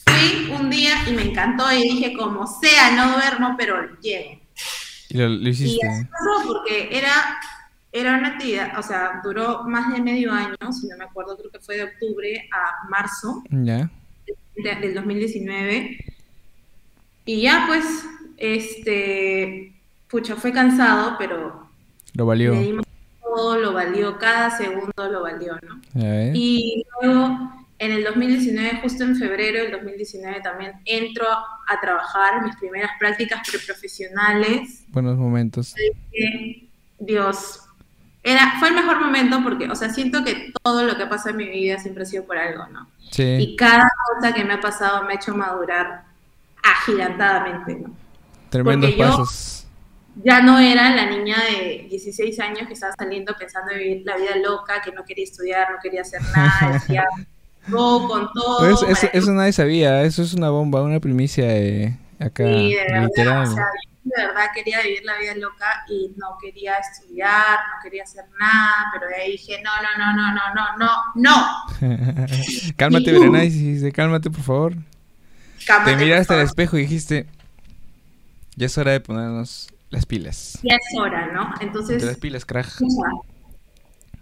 Fui 0.07 0.51
un 0.53 0.69
día 0.69 1.09
y 1.09 1.13
me 1.13 1.23
encantó 1.23 1.73
y 1.73 1.83
dije, 1.83 2.15
como 2.17 2.47
sea, 2.47 2.93
no 2.95 3.13
duermo, 3.13 3.55
pero 3.57 3.99
llego. 4.01 4.41
Y 5.09 5.19
lo, 5.19 5.29
lo 5.29 5.49
hiciste. 5.49 5.87
porque 6.47 6.89
era, 6.91 7.39
era 7.93 8.17
una 8.17 8.29
actividad, 8.29 8.79
o 8.79 8.83
sea, 8.83 9.21
duró 9.23 9.65
más 9.65 9.93
de 9.93 10.01
medio 10.01 10.33
año, 10.33 10.57
si 10.73 10.87
no 10.89 10.97
me 10.97 11.05
acuerdo, 11.05 11.37
creo 11.37 11.51
que 11.51 11.61
fue 11.61 11.77
de 11.77 11.85
octubre 11.85 12.49
a 12.53 12.89
marzo 12.89 13.43
Ya. 13.51 13.91
de- 14.57 14.75
del 14.81 14.95
2019. 14.95 15.99
Y 17.27 17.43
ya 17.43 17.65
pues, 17.69 17.85
este, 18.39 19.73
pucha, 20.09 20.37
fue 20.37 20.53
cansado, 20.53 21.17
pero 21.19 21.69
Lo 22.15 22.27
valió. 22.27 22.55
todo, 23.23 23.59
lo 23.59 23.73
valió, 23.73 24.19
cada 24.19 24.51
segundo 24.57 24.93
lo 25.11 25.23
valió, 25.23 25.55
¿no? 25.63 25.81
Ves. 25.95 26.33
Y 26.35 26.85
luego, 27.01 27.53
en 27.79 27.93
el 27.93 28.05
2019, 28.05 28.81
justo 28.83 29.05
en 29.05 29.17
febrero 29.17 29.63
del 29.63 29.73
2019, 29.73 30.41
también 30.41 30.73
entro 30.85 31.27
a 31.29 31.81
trabajar 31.81 32.43
mis 32.43 32.57
primeras 32.57 32.91
prácticas 32.99 33.49
preprofesionales 33.49 34.85
Buenos 34.89 35.17
momentos. 35.17 35.75
Dios, 36.99 37.61
era, 38.23 38.55
fue 38.59 38.69
el 38.69 38.75
mejor 38.75 39.01
momento 39.01 39.41
porque, 39.43 39.69
o 39.69 39.75
sea, 39.75 39.89
siento 39.91 40.23
que 40.25 40.53
todo 40.63 40.85
lo 40.85 40.97
que 40.97 41.07
pasa 41.07 41.31
en 41.31 41.37
mi 41.37 41.49
vida 41.49 41.79
siempre 41.79 42.05
ha 42.05 42.07
sido 42.07 42.25
por 42.25 42.39
algo, 42.39 42.67
¿no? 42.69 42.89
Sí. 43.11 43.23
Y 43.41 43.57
cada 43.57 43.89
cosa 44.15 44.33
que 44.33 44.45
me 44.45 44.55
ha 44.55 44.61
pasado 44.61 45.03
me 45.05 45.13
ha 45.13 45.17
hecho 45.17 45.35
madurar 45.35 46.05
agigantadamente, 46.63 47.75
¿no? 47.77 47.95
Tremendos 48.51 48.91
porque 48.91 49.03
yo- 49.03 49.09
pasos. 49.11 49.59
Ya 50.25 50.43
no 50.43 50.59
era 50.59 50.95
la 50.95 51.07
niña 51.07 51.37
de 51.51 51.87
16 51.89 52.39
años 52.41 52.67
que 52.67 52.75
estaba 52.75 52.93
saliendo 52.99 53.35
pensando 53.39 53.73
en 53.73 53.79
vivir 53.79 54.03
la 54.05 54.17
vida 54.19 54.37
loca, 54.37 54.83
que 54.85 54.93
no 54.93 55.05
quería 55.05 55.25
estudiar, 55.25 55.71
no 55.73 55.79
quería 55.83 56.03
hacer 56.03 56.21
nada, 56.37 56.73
decía, 56.75 57.05
con 57.71 58.29
todo. 58.35 58.59
Pero 58.61 58.75
eso, 58.75 58.87
eso, 58.89 59.07
para- 59.07 59.19
eso 59.19 59.33
nadie 59.33 59.53
sabía. 59.55 60.03
Eso 60.03 60.21
es 60.23 60.35
una 60.35 60.51
bomba, 60.51 60.83
una 60.83 61.01
primicia 61.01 61.47
de 61.47 61.97
acá. 62.21 62.45
Sí, 62.45 62.75
de 62.75 62.77
verdad, 62.93 63.05
literal. 63.07 63.43
o 63.43 63.47
sea, 63.47 63.65
yo 63.87 63.91
de 64.05 64.27
verdad 64.27 64.47
quería 64.55 64.83
vivir 64.83 65.05
la 65.05 65.17
vida 65.19 65.35
loca 65.37 65.85
y 65.89 66.13
no 66.17 66.37
quería 66.41 66.75
estudiar, 66.79 67.59
no 67.75 67.83
quería 67.83 68.03
hacer 68.03 68.25
nada, 68.39 68.87
pero 68.93 69.07
de 69.09 69.15
ahí 69.15 69.33
dije, 69.33 69.63
no, 69.63 69.71
no, 69.81 70.13
no, 70.13 70.17
no, 70.17 70.35
no, 70.35 70.55
no, 70.55 70.77
no, 70.77 71.47
no. 71.81 72.27
cálmate, 72.77 73.11
Y 73.11 73.15
tú. 73.15 73.21
Berenice, 73.21 73.57
dijiste, 73.59 73.93
cálmate, 73.93 74.31
por 74.31 74.43
favor. 74.43 74.75
Cálmate, 75.67 75.93
Te 75.93 76.05
miraste 76.05 76.35
al 76.35 76.41
espejo 76.41 76.77
y 76.77 76.83
dijiste, 76.83 77.27
ya 78.57 78.67
es 78.67 78.77
hora 78.77 78.93
de 78.93 79.01
ponernos 79.01 79.69
las 79.91 80.05
pilas. 80.07 80.59
Ya 80.63 80.75
es 80.75 80.99
hora, 80.99 81.29
¿no? 81.33 81.55
Entonces, 81.61 82.03
las 82.03 82.17
pilas, 82.17 82.45
crack. 82.45 82.67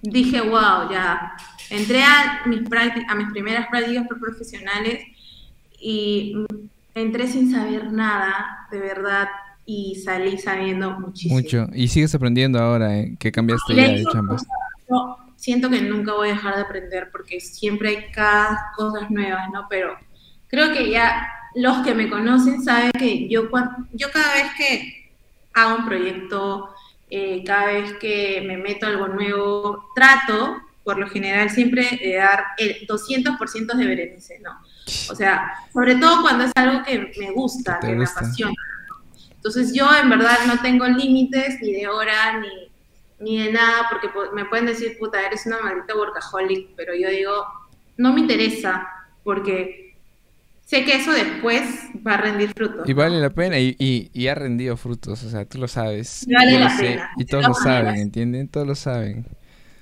dije, 0.03 0.41
wow, 0.43 0.91
ya. 0.91 1.37
Entré 1.71 2.03
a 2.03 2.43
mis, 2.47 2.61
prácti- 2.63 3.05
a 3.09 3.15
mis 3.15 3.31
primeras 3.31 3.69
prácticas 3.69 4.07
profesionales 4.09 5.05
y 5.79 6.35
entré 6.95 7.27
sin 7.29 7.53
saber 7.53 7.93
nada, 7.93 8.67
de 8.71 8.79
verdad, 8.81 9.29
y 9.73 9.95
salí 9.95 10.37
sabiendo 10.37 10.99
muchísimo. 10.99 11.37
Mucho. 11.37 11.69
Y 11.73 11.87
sigues 11.87 12.13
aprendiendo 12.13 12.59
ahora, 12.59 12.99
¿eh? 12.99 13.15
Que 13.21 13.31
cambiaste 13.31 13.77
ya 13.77 13.87
de 13.87 14.05
chamba. 14.13 14.37
yo 14.89 15.17
siento 15.37 15.71
que 15.71 15.81
nunca 15.81 16.13
voy 16.13 16.31
a 16.31 16.33
dejar 16.33 16.57
de 16.57 16.63
aprender 16.63 17.09
porque 17.13 17.39
siempre 17.39 17.91
hay 17.91 18.11
cada 18.11 18.73
cosas 18.75 19.09
nuevas, 19.13 19.49
¿no? 19.53 19.67
Pero 19.71 19.97
creo 20.49 20.73
que 20.73 20.91
ya 20.91 21.25
los 21.55 21.85
que 21.85 21.95
me 21.95 22.11
conocen 22.11 22.65
saben 22.65 22.91
que 22.99 23.29
yo, 23.29 23.49
yo 23.93 24.11
cada 24.11 24.35
vez 24.35 24.47
que 24.59 25.13
hago 25.55 25.77
un 25.77 25.87
proyecto, 25.87 26.71
eh, 27.09 27.45
cada 27.47 27.67
vez 27.67 27.93
que 28.01 28.43
me 28.45 28.57
meto 28.57 28.87
algo 28.87 29.07
nuevo, 29.07 29.85
trato, 29.95 30.63
por 30.83 30.99
lo 30.99 31.09
general, 31.09 31.49
siempre 31.49 31.97
de 32.03 32.17
dar 32.17 32.45
el 32.59 32.89
200% 32.89 33.77
de 33.77 33.87
Berenice, 33.87 34.41
¿no? 34.41 34.51
O 35.13 35.15
sea, 35.15 35.53
sobre 35.73 35.95
todo 35.95 36.23
cuando 36.23 36.43
es 36.43 36.53
algo 36.57 36.83
que 36.83 37.13
me 37.21 37.31
gusta, 37.31 37.79
que 37.79 37.95
gusta. 37.95 38.21
me 38.21 38.27
apasiona. 38.27 38.55
Entonces 39.41 39.73
yo 39.75 39.89
en 40.03 40.11
verdad 40.11 40.37
no 40.47 40.61
tengo 40.61 40.87
límites 40.87 41.61
ni 41.63 41.73
de 41.73 41.89
hora 41.89 42.39
ni, 42.41 42.49
ni 43.21 43.43
de 43.43 43.53
nada, 43.53 43.87
porque 43.91 44.11
po- 44.11 44.33
me 44.35 44.45
pueden 44.45 44.67
decir, 44.67 44.99
puta, 44.99 45.25
eres 45.27 45.47
una 45.47 45.61
maldita 45.61 45.97
workaholic, 45.97 46.75
pero 46.77 46.95
yo 46.95 47.09
digo, 47.09 47.47
no 47.97 48.13
me 48.13 48.21
interesa, 48.21 48.87
porque 49.25 49.97
sé 50.67 50.85
que 50.85 50.97
eso 50.97 51.13
después 51.13 51.63
va 52.07 52.15
a 52.15 52.17
rendir 52.19 52.53
frutos. 52.55 52.87
Y 52.89 52.93
vale 52.93 53.19
la 53.19 53.31
pena 53.31 53.59
y, 53.59 53.75
y, 53.79 54.11
y 54.13 54.29
ha 54.29 54.35
rendido 54.35 54.77
frutos, 54.77 55.23
o 55.25 55.31
sea, 55.31 55.47
tú 55.47 55.57
lo 55.59 55.69
sabes. 55.69 56.27
Y 56.29 56.35
vale 56.35 56.59
la 56.59 56.77
pena, 56.79 57.11
y 57.17 57.25
todos 57.25 57.47
lo 57.49 57.55
saben. 57.55 57.97
¿entienden? 57.97 58.47
Todos 58.49 58.67
lo 58.67 58.75
saben. 58.75 59.27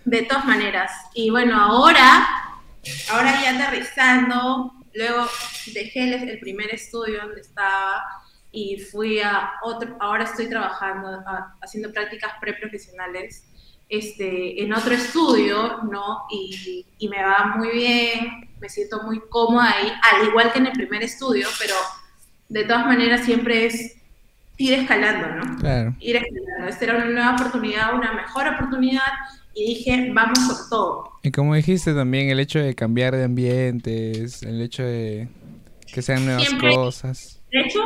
De 0.05 0.23
todas 0.23 0.45
maneras. 0.45 0.93
Y 1.15 1.31
bueno, 1.31 1.61
ahora, 1.61 2.27
ahora 3.11 3.43
ya 3.43 3.57
aterrizando, 3.57 4.73
luego 4.95 5.27
dejé 5.75 6.15
el, 6.15 6.29
el 6.29 6.39
primer 6.39 6.73
estudio 6.73 7.23
donde 7.23 7.41
estaba 7.41 8.05
y 8.61 8.79
fui 8.91 9.21
a 9.21 9.51
otro, 9.63 9.97
ahora 10.01 10.25
estoy 10.25 10.49
trabajando, 10.49 11.09
a- 11.09 11.55
haciendo 11.63 11.93
prácticas 11.93 12.33
preprofesionales 12.41 13.45
este, 13.89 14.63
en 14.63 14.73
otro 14.73 14.93
estudio, 14.95 15.79
¿no? 15.91 16.25
Y, 16.31 16.85
y 16.99 17.09
me 17.09 17.23
va 17.23 17.55
muy 17.57 17.71
bien, 17.71 18.51
me 18.61 18.69
siento 18.69 19.03
muy 19.05 19.21
cómoda 19.31 19.71
ahí, 19.77 19.93
al 20.11 20.29
igual 20.29 20.53
que 20.53 20.59
en 20.59 20.67
el 20.67 20.73
primer 20.73 21.03
estudio, 21.03 21.47
pero 21.59 21.75
de 22.49 22.65
todas 22.65 22.85
maneras 22.87 23.25
siempre 23.25 23.67
es 23.67 23.97
ir 24.57 24.73
escalando, 24.75 25.29
¿no? 25.37 25.57
Claro. 25.59 25.95
ir 26.01 26.17
escalando. 26.17 26.69
Esta 26.69 26.85
era 26.85 26.97
una 26.97 27.05
nueva 27.07 27.35
oportunidad, 27.35 27.95
una 27.95 28.13
mejor 28.13 28.49
oportunidad, 28.49 29.13
y 29.55 29.75
dije, 29.75 30.11
vamos 30.13 30.39
con 30.41 30.57
todo. 30.71 31.13
Y 31.23 31.31
como 31.31 31.55
dijiste 31.55 31.95
también, 31.95 32.29
el 32.31 32.41
hecho 32.41 32.59
de 32.59 32.75
cambiar 32.75 33.15
de 33.17 33.25
ambientes, 33.25 34.43
el 34.43 34.61
hecho 34.61 34.83
de 34.85 35.29
que 35.93 36.03
sean 36.03 36.25
nuevas 36.27 36.45
Siempre- 36.45 36.75
cosas. 36.75 37.41
De 37.51 37.61
hecho, 37.61 37.81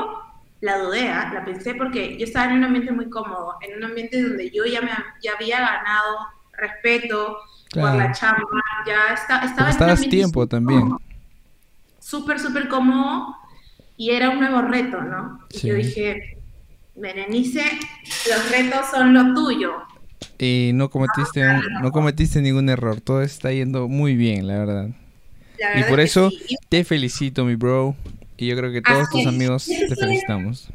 la 0.63 0.79
dudé, 0.79 1.09
¿ah? 1.09 1.31
la 1.35 1.45
pensé 1.45 1.75
porque 1.75 2.17
yo 2.19 2.25
estaba 2.25 2.51
en 2.51 2.59
un 2.59 2.65
ambiente 2.65 2.93
muy 2.93 3.11
cómodo, 3.11 3.57
en 3.61 3.77
un 3.77 3.85
ambiente 3.85 4.23
donde 4.23 4.51
yo 4.51 4.65
ya, 4.65 4.81
me, 4.81 4.91
ya 5.23 5.33
había 5.39 5.61
ganado 5.61 6.17
respeto 6.57 7.37
por 7.73 7.95
la 7.95 8.13
chamba, 8.13 8.47
ya 8.87 9.13
está, 9.15 9.45
estaba 9.45 9.71
estabas 9.71 10.01
tiempo 10.09 10.47
también. 10.47 10.83
cómodo, 10.83 11.01
Súper, 12.01 12.39
súper 12.41 12.69
cómodo, 12.69 13.37
y 13.97 14.11
era 14.11 14.31
un 14.31 14.41
nuevo 14.41 14.63
reto, 14.63 15.01
¿no? 15.01 15.41
Y 15.53 15.59
Sí. 15.59 15.69
yo 15.69 15.75
dije, 15.75 16.39
Berenice, 16.95 17.65
los 18.29 18.51
retos 18.51 18.87
son 18.91 19.15
lo 19.15 19.35
tuyo. 19.35 19.73
Y 20.39 20.71
no 20.75 20.91
cometiste, 20.91 21.47
un- 21.49 21.83
no 21.83 21.93
cometiste 21.93 22.41
ningún 22.43 22.69
error, 22.69 23.01
todo 23.01 23.23
está 23.23 23.53
yendo 23.53 23.89
muy 23.89 24.17
bien, 24.17 24.47
la 24.47 24.59
verdad. 24.59 24.89
La 25.59 25.81
Y 25.81 25.85
por 25.85 26.01
eso 26.01 26.31
sí. 26.31 26.57
Te 26.69 26.85
felicito, 26.85 27.45
mi 27.45 27.55
bro. 27.55 27.95
Y 28.43 28.49
yo 28.49 28.57
creo 28.57 28.73
que 28.73 28.83
todos 28.83 29.07
Así 29.07 29.19
tus 29.19 29.27
amigos 29.29 29.67
te 29.67 29.95
felicitamos. 29.95 30.69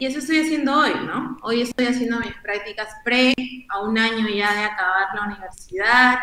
Y 0.00 0.06
eso 0.06 0.18
estoy 0.18 0.40
haciendo 0.40 0.80
hoy, 0.80 0.90
¿no? 1.06 1.38
Hoy 1.42 1.62
estoy 1.62 1.86
haciendo 1.86 2.18
mis 2.18 2.34
prácticas 2.42 2.88
pre, 3.04 3.34
a 3.68 3.82
un 3.82 3.96
año 3.96 4.26
ya 4.28 4.52
de 4.52 4.64
acabar 4.64 5.06
la 5.14 5.26
universidad. 5.26 6.18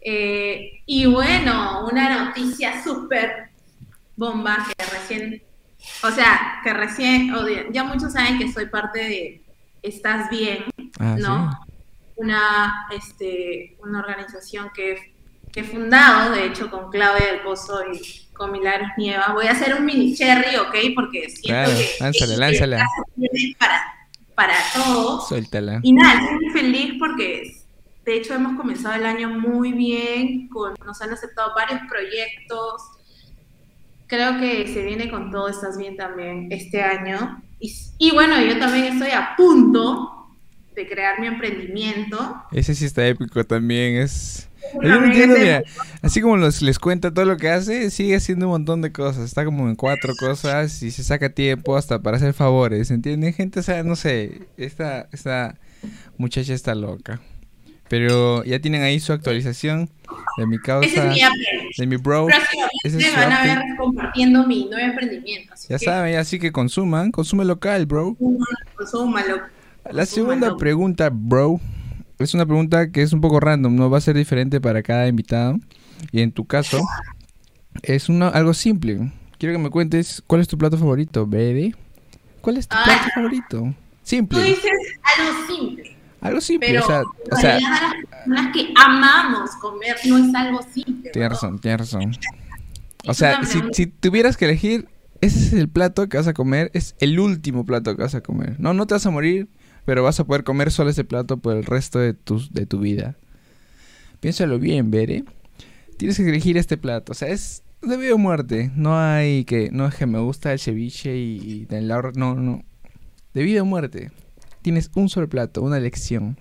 Eh, 0.00 0.82
y 0.86 1.06
bueno, 1.06 1.86
una 1.86 2.24
noticia 2.24 2.82
súper 2.82 3.50
bomba 4.16 4.66
que 4.76 4.84
recién, 4.86 5.42
o 6.02 6.10
sea, 6.10 6.62
que 6.64 6.74
recién, 6.74 7.32
ya 7.70 7.84
muchos 7.84 8.12
saben 8.12 8.38
que 8.38 8.50
soy 8.50 8.66
parte 8.66 8.98
de 8.98 9.42
Estás 9.84 10.30
Bien, 10.30 10.64
Ah, 10.98 11.14
¿no? 11.16 11.52
sí. 11.52 11.72
Una, 12.16 12.88
este, 12.90 13.76
una 13.78 14.00
organización 14.00 14.70
que, 14.74 15.14
que 15.58 15.66
he 15.66 15.68
fundado, 15.68 16.30
de 16.32 16.46
hecho, 16.46 16.70
con 16.70 16.88
Claudia 16.88 17.32
del 17.32 17.40
Pozo 17.40 17.80
y 17.92 18.28
con 18.32 18.52
Milagros 18.52 18.90
Nieva. 18.96 19.32
Voy 19.34 19.46
a 19.46 19.52
hacer 19.52 19.74
un 19.74 19.84
mini 19.84 20.14
cherry, 20.14 20.54
¿ok? 20.54 20.74
Porque 20.94 21.28
siento 21.30 21.48
Claro, 21.48 21.72
que 21.72 21.96
lánzala, 22.00 22.36
lánzala. 22.36 22.86
para, 23.58 23.82
para 24.36 24.54
todos. 24.72 25.28
Suéltala. 25.28 25.80
Y 25.82 25.92
nada, 25.92 26.20
estoy 26.20 26.36
muy 26.36 26.50
feliz 26.50 26.94
porque 27.00 27.56
de 28.04 28.16
hecho 28.16 28.34
hemos 28.34 28.56
comenzado 28.56 28.94
el 28.94 29.04
año 29.04 29.30
muy 29.30 29.72
bien, 29.72 30.48
con, 30.48 30.74
nos 30.86 31.02
han 31.02 31.10
aceptado 31.10 31.52
varios 31.56 31.80
proyectos. 31.88 32.82
Creo 34.06 34.38
que 34.38 34.68
se 34.72 34.84
viene 34.84 35.10
con 35.10 35.32
todo, 35.32 35.48
estás 35.48 35.76
bien 35.76 35.96
también 35.96 36.46
este 36.52 36.82
año. 36.82 37.42
Y, 37.58 37.74
y 37.98 38.12
bueno, 38.12 38.40
yo 38.40 38.60
también 38.60 38.84
estoy 38.84 39.10
a 39.10 39.34
punto 39.36 40.28
de 40.76 40.88
crear 40.88 41.18
mi 41.18 41.26
emprendimiento. 41.26 42.44
Ese 42.52 42.76
sí 42.76 42.84
está 42.84 43.04
épico 43.08 43.42
también, 43.42 43.96
es... 43.96 44.47
Yo 44.74 44.80
También 44.80 45.00
no 45.00 45.06
entiendo, 45.06 45.36
es 45.36 45.42
mira, 45.42 45.62
así 46.02 46.20
como 46.20 46.36
los, 46.36 46.62
les 46.62 46.78
cuenta 46.78 47.12
todo 47.12 47.24
lo 47.24 47.36
que 47.36 47.48
hace, 47.48 47.90
sigue 47.90 48.16
haciendo 48.16 48.46
un 48.46 48.52
montón 48.52 48.82
de 48.82 48.92
cosas, 48.92 49.24
está 49.24 49.44
como 49.44 49.68
en 49.68 49.76
cuatro 49.76 50.14
cosas 50.18 50.82
y 50.82 50.90
se 50.90 51.02
saca 51.04 51.30
tiempo 51.30 51.76
hasta 51.76 52.00
para 52.00 52.16
hacer 52.18 52.34
favores, 52.34 52.90
¿entienden? 52.90 53.32
Gente, 53.32 53.60
o 53.60 53.62
sea, 53.62 53.82
no 53.82 53.96
sé, 53.96 54.42
esta, 54.56 55.08
esta 55.12 55.58
muchacha 56.16 56.52
está 56.54 56.74
loca. 56.74 57.20
Pero 57.88 58.44
ya 58.44 58.58
tienen 58.60 58.82
ahí 58.82 59.00
su 59.00 59.14
actualización 59.14 59.88
de 60.36 60.46
mi 60.46 60.56
Ese 60.56 60.62
causa, 60.64 60.88
es 61.10 61.14
mi 61.16 61.22
update. 61.22 61.68
de 61.78 61.86
mi 61.86 61.96
bro. 61.96 62.28
Ese 62.84 62.98
es 62.98 63.16
van 63.16 63.32
a 63.32 63.42
ver 63.42 63.58
compartiendo 63.78 64.46
mi 64.46 64.66
nuevo 64.66 64.90
emprendimiento. 64.90 65.54
Así 65.54 65.68
Ya 65.70 65.78
que 65.78 65.84
saben, 65.86 66.16
así 66.16 66.38
que 66.38 66.52
consuman, 66.52 67.10
consume 67.10 67.46
local, 67.46 67.86
bro. 67.86 68.14
consúmalo. 68.76 69.36
La 69.90 70.04
segunda 70.04 70.54
pregunta, 70.58 71.08
bro, 71.10 71.60
es 72.18 72.34
una 72.34 72.46
pregunta 72.46 72.90
que 72.90 73.02
es 73.02 73.12
un 73.12 73.20
poco 73.20 73.40
random, 73.40 73.74
no 73.76 73.90
va 73.90 73.98
a 73.98 74.00
ser 74.00 74.16
diferente 74.16 74.60
para 74.60 74.82
cada 74.82 75.06
invitado. 75.08 75.58
Y 76.12 76.20
en 76.20 76.32
tu 76.32 76.44
caso, 76.46 76.80
es 77.82 78.08
una, 78.08 78.28
algo 78.28 78.54
simple. 78.54 79.12
Quiero 79.38 79.54
que 79.54 79.58
me 79.62 79.70
cuentes 79.70 80.22
cuál 80.26 80.40
es 80.40 80.48
tu 80.48 80.58
plato 80.58 80.76
favorito, 80.78 81.26
baby. 81.26 81.74
¿Cuál 82.40 82.56
es 82.56 82.68
tu 82.68 82.76
Ah. 82.76 82.82
plato 82.84 83.08
favorito? 83.14 83.58
Tú 83.60 83.74
Simple. 84.02 84.42
dices 84.42 84.70
algo 85.18 85.46
simple. 85.56 85.96
Algo 86.20 86.40
simple, 86.40 86.68
Pero 86.70 86.82
o 86.82 86.86
sea, 86.86 87.02
o 87.30 87.36
sea, 87.36 87.60
las 87.60 87.94
personas 88.24 88.52
que 88.52 88.72
amamos 88.74 89.50
comer 89.60 89.96
no 90.06 90.16
es 90.18 90.34
algo 90.34 90.60
simple. 90.74 91.10
tienes 91.10 91.28
¿no? 91.30 91.34
razón, 91.34 91.58
tienes 91.60 91.78
razón. 91.80 92.16
O 93.06 93.14
sea, 93.14 93.44
si, 93.44 93.60
si 93.72 93.86
tuvieras 93.86 94.36
que 94.36 94.46
elegir, 94.46 94.88
ese 95.20 95.38
es 95.38 95.52
el 95.52 95.68
plato 95.68 96.08
que 96.08 96.16
vas 96.16 96.26
a 96.26 96.32
comer, 96.34 96.70
es 96.74 96.96
el 96.98 97.20
último 97.20 97.64
plato 97.64 97.94
que 97.96 98.02
vas 98.02 98.14
a 98.16 98.20
comer. 98.20 98.56
No, 98.58 98.74
no 98.74 98.86
te 98.86 98.94
vas 98.94 99.06
a 99.06 99.10
morir, 99.10 99.48
pero 99.88 100.02
vas 100.02 100.20
a 100.20 100.24
poder 100.24 100.44
comer 100.44 100.70
solo 100.70 100.90
ese 100.90 101.02
plato 101.02 101.38
por 101.38 101.56
el 101.56 101.64
resto 101.64 101.98
de 101.98 102.12
tu, 102.12 102.46
de 102.50 102.66
tu 102.66 102.78
vida. 102.78 103.16
Piénsalo 104.20 104.58
bien, 104.58 104.90
Bere. 104.90 105.24
Tienes 105.96 106.18
que 106.18 106.28
elegir 106.28 106.58
este 106.58 106.76
plato. 106.76 107.12
O 107.12 107.14
sea, 107.14 107.28
es 107.28 107.62
de 107.80 107.96
vida 107.96 108.12
o 108.12 108.18
muerte. 108.18 108.70
No 108.74 108.98
hay 108.98 109.46
que. 109.46 109.70
No 109.72 109.86
es 109.86 109.94
que 109.94 110.04
me 110.04 110.18
gusta 110.18 110.52
el 110.52 110.58
ceviche 110.58 111.16
y, 111.16 111.66
y 111.70 111.74
el 111.74 111.90
ahorro. 111.90 112.12
No, 112.14 112.34
no. 112.34 112.64
De 113.32 113.42
vida 113.42 113.62
o 113.62 113.64
muerte. 113.64 114.12
Tienes 114.60 114.90
un 114.94 115.08
solo 115.08 115.26
plato, 115.26 115.62
una 115.62 115.78
elección. 115.78 116.36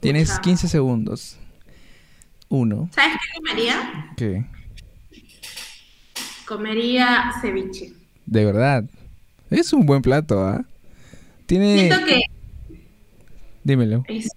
Tienes 0.00 0.32
Pucha. 0.32 0.42
15 0.42 0.68
segundos. 0.68 1.38
Uno. 2.50 2.90
¿Sabes 2.92 3.14
qué 3.14 3.40
comería? 3.40 4.12
¿Qué? 4.18 4.44
Comería 6.46 7.32
ceviche. 7.40 7.94
De 8.26 8.44
verdad. 8.44 8.84
Es 9.48 9.72
un 9.72 9.86
buen 9.86 10.02
plato, 10.02 10.44
¿ah? 10.44 10.66
Tiene. 11.46 11.78
Siento 11.88 12.04
que 12.06 12.20
Dímelo. 13.62 14.04
es, 14.08 14.28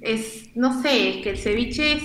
es, 0.00 0.44
no 0.54 0.80
sé, 0.82 1.10
es 1.10 1.16
que 1.22 1.30
el 1.30 1.38
ceviche 1.38 1.92
es, 1.94 2.02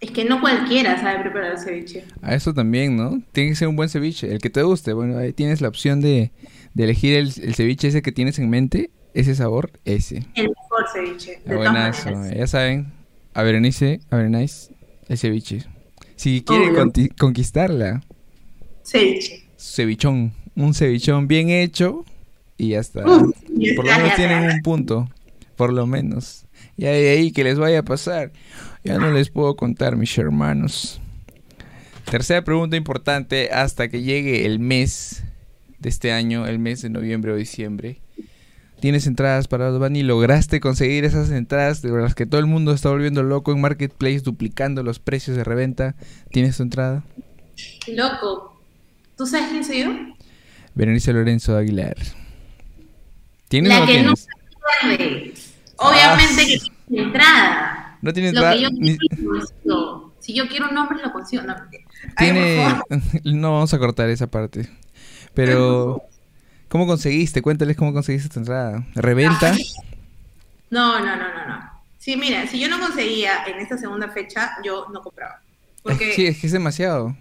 es 0.00 0.10
que 0.10 0.24
no 0.24 0.40
cualquiera 0.40 0.98
sabe 1.00 1.20
preparar 1.20 1.52
el 1.52 1.58
ceviche. 1.58 2.04
A 2.22 2.34
eso 2.34 2.54
también, 2.54 2.96
¿no? 2.96 3.20
Tiene 3.32 3.50
que 3.50 3.56
ser 3.56 3.68
un 3.68 3.76
buen 3.76 3.88
ceviche. 3.88 4.32
El 4.32 4.38
que 4.38 4.48
te 4.50 4.62
guste. 4.62 4.92
Bueno, 4.94 5.18
ahí 5.18 5.32
tienes 5.32 5.60
la 5.60 5.68
opción 5.68 6.00
de, 6.00 6.30
de 6.74 6.84
elegir 6.84 7.16
el, 7.16 7.32
el 7.42 7.54
ceviche 7.54 7.88
ese 7.88 8.02
que 8.02 8.12
tienes 8.12 8.38
en 8.38 8.48
mente. 8.48 8.90
Ese 9.12 9.34
sabor, 9.34 9.72
ese. 9.84 10.24
El 10.34 10.48
mejor 10.50 10.86
ceviche, 10.92 11.32
de 11.32 11.54
todas 11.56 11.56
buenazo. 12.04 12.34
Ya 12.34 12.46
saben. 12.46 12.92
A 13.34 13.42
Berenice, 13.42 14.00
a 14.10 14.16
Berenice, 14.16 14.72
el 15.08 15.18
ceviche. 15.18 15.64
Si 16.16 16.42
quiere 16.42 16.70
conquistarla, 17.18 18.02
Ceviche. 18.84 19.44
cevichón. 19.56 20.32
Un 20.56 20.74
cevichón 20.74 21.26
bien 21.28 21.48
hecho. 21.50 22.04
Y 22.60 22.68
ya 22.68 22.80
está. 22.80 23.06
Uf, 23.06 23.34
y 23.48 23.72
Por 23.72 23.86
lo 23.86 23.92
menos 23.92 24.10
ya 24.10 24.16
tienen 24.16 24.50
un 24.50 24.60
punto. 24.60 25.08
Por 25.56 25.72
lo 25.72 25.86
menos. 25.86 26.44
Ya 26.76 26.90
de 26.90 27.08
ahí 27.08 27.32
que 27.32 27.42
les 27.42 27.58
vaya 27.58 27.78
a 27.78 27.82
pasar. 27.84 28.32
Ya 28.84 28.98
no 28.98 29.10
les 29.10 29.30
puedo 29.30 29.56
contar, 29.56 29.96
mis 29.96 30.16
hermanos. 30.18 31.00
Tercera 32.10 32.44
pregunta 32.44 32.76
importante 32.76 33.48
hasta 33.50 33.88
que 33.88 34.02
llegue 34.02 34.44
el 34.44 34.58
mes 34.58 35.24
de 35.78 35.88
este 35.88 36.12
año, 36.12 36.46
el 36.46 36.58
mes 36.58 36.82
de 36.82 36.90
noviembre 36.90 37.32
o 37.32 37.36
diciembre. 37.36 38.02
¿Tienes 38.78 39.06
entradas 39.06 39.48
para 39.48 39.70
Bad 39.70 39.78
Bunny? 39.78 40.02
¿Lograste 40.02 40.60
conseguir 40.60 41.06
esas 41.06 41.30
entradas 41.30 41.80
de 41.80 41.90
las 41.92 42.14
que 42.14 42.26
todo 42.26 42.40
el 42.40 42.46
mundo 42.46 42.74
está 42.74 42.90
volviendo 42.90 43.22
loco 43.22 43.52
en 43.52 43.62
Marketplace, 43.62 44.20
duplicando 44.20 44.82
los 44.82 44.98
precios 44.98 45.34
de 45.34 45.44
reventa? 45.44 45.94
¿Tienes 46.30 46.58
tu 46.58 46.62
entrada? 46.62 47.04
Loco. 47.86 48.60
¿Tú 49.16 49.26
sabes 49.26 49.48
quién 49.48 49.64
soy 49.64 49.80
yo? 49.80 49.90
Berenice 50.74 51.14
Lorenzo 51.14 51.56
Aguilar. 51.56 51.96
¿Tienes 53.50 53.70
o 53.72 53.74
La 53.74 53.80
no 53.80 53.86
que 53.86 54.02
no 54.02 54.14
tienes? 54.14 54.20
se 54.20 54.96
pierde. 54.96 55.34
Obviamente 55.76 56.42
Ah, 56.42 56.46
que 56.46 56.58
tiene 56.88 57.02
entrada. 57.06 57.98
No 58.00 58.12
tienes 58.14 58.32
Lo 58.32 58.38
entrada. 58.38 58.54
que 58.56 58.62
yo 58.62 58.70
ni- 58.70 58.96
no, 59.64 60.12
si 60.20 60.34
yo 60.34 60.48
quiero 60.48 60.68
un 60.68 60.74
nombre, 60.74 60.98
lo 61.02 61.12
consigo. 61.12 61.42
No. 61.42 61.54
Ay, 62.16 62.30
Tiene... 62.30 62.80
no 63.24 63.52
vamos 63.52 63.74
a 63.74 63.78
cortar 63.78 64.08
esa 64.08 64.26
parte. 64.28 64.70
Pero... 65.34 66.02
¿Cómo 66.68 66.86
conseguiste? 66.86 67.42
Cuéntales 67.42 67.76
cómo 67.76 67.92
conseguiste 67.92 68.28
tu 68.28 68.38
entrada. 68.38 68.86
¿Reventa? 68.94 69.52
No, 70.70 71.00
no, 71.00 71.16
no, 71.16 71.16
no, 71.16 71.46
no. 71.48 71.70
Sí, 71.98 72.16
mira, 72.16 72.46
si 72.46 72.60
yo 72.60 72.68
no 72.68 72.78
conseguía 72.78 73.44
en 73.46 73.58
esta 73.58 73.76
segunda 73.76 74.08
fecha, 74.08 74.52
yo 74.64 74.86
no 74.92 75.02
compraba. 75.02 75.40
Porque 75.82 76.14
Sí, 76.14 76.26
es 76.26 76.38
que 76.38 76.46
es 76.46 76.52
demasiado. 76.52 77.16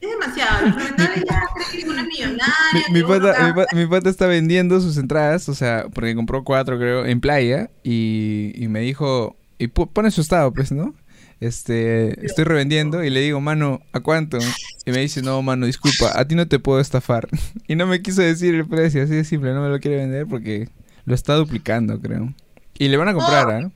Es 0.00 0.10
demasiado. 0.10 0.66
Los 0.66 0.76
ya 0.76 1.42
creen 1.54 1.84
que 1.84 1.90
uno 1.90 2.00
es 2.00 2.06
millonario. 2.06 2.82
Mi, 2.92 3.00
mi 3.00 3.06
pata, 3.06 3.66
mi, 3.72 3.86
pata 3.86 4.10
está 4.10 4.26
vendiendo 4.26 4.80
sus 4.80 4.96
entradas, 4.96 5.48
o 5.48 5.54
sea, 5.54 5.86
porque 5.92 6.14
compró 6.14 6.44
cuatro, 6.44 6.78
creo, 6.78 7.06
en 7.06 7.20
playa, 7.20 7.70
y, 7.82 8.52
y 8.54 8.68
me 8.68 8.80
dijo, 8.80 9.36
y 9.58 9.68
pone 9.68 10.10
su 10.10 10.20
estado, 10.20 10.52
pues, 10.52 10.72
¿no? 10.72 10.94
Este, 11.40 12.24
estoy 12.26 12.44
revendiendo, 12.44 13.04
y 13.04 13.10
le 13.10 13.20
digo, 13.20 13.40
mano, 13.40 13.80
¿a 13.92 14.00
cuánto? 14.00 14.38
Y 14.86 14.90
me 14.90 14.98
dice, 14.98 15.22
no, 15.22 15.40
mano, 15.42 15.66
disculpa, 15.66 16.18
a 16.18 16.26
ti 16.26 16.34
no 16.34 16.48
te 16.48 16.58
puedo 16.58 16.80
estafar. 16.80 17.28
Y 17.68 17.76
no 17.76 17.86
me 17.86 18.00
quiso 18.00 18.22
decir 18.22 18.54
el 18.54 18.66
precio, 18.66 19.02
así 19.02 19.14
de 19.14 19.24
simple, 19.24 19.52
no 19.52 19.62
me 19.62 19.68
lo 19.68 19.78
quiere 19.80 19.98
vender 19.98 20.26
porque 20.26 20.68
lo 21.04 21.14
está 21.14 21.34
duplicando, 21.34 22.00
creo. 22.00 22.32
Y 22.78 22.88
le 22.88 22.96
van 22.96 23.08
a 23.08 23.14
comprar. 23.14 23.70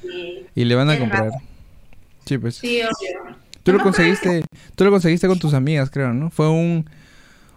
Sí, 0.00 0.46
Y 0.54 0.64
le 0.64 0.74
van 0.74 0.90
a 0.90 0.98
comprar. 0.98 1.30
Sí, 2.24 2.38
pues. 2.38 2.56
sí, 2.56 2.80
obvio. 2.80 3.36
Tú 3.64 3.72
lo 3.72 3.82
conseguiste, 3.82 4.44
tú 4.76 4.84
lo 4.84 4.90
conseguiste 4.92 5.26
con 5.26 5.38
tus 5.38 5.52
amigas, 5.54 5.90
creo, 5.90 6.12
¿no? 6.14 6.30
Fue 6.30 6.48
un, 6.48 6.88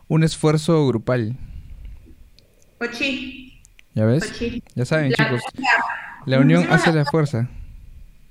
un 0.07 0.23
esfuerzo 0.23 0.87
grupal, 0.87 1.35
¿ya 3.93 4.05
ves? 4.05 4.31
Ya 4.75 4.85
saben, 4.85 5.11
La- 5.11 5.15
chicos, 5.15 5.41
la 6.25 6.39
unión 6.39 6.65
hace 6.71 6.91
la 6.93 7.05
fuerza. 7.05 7.49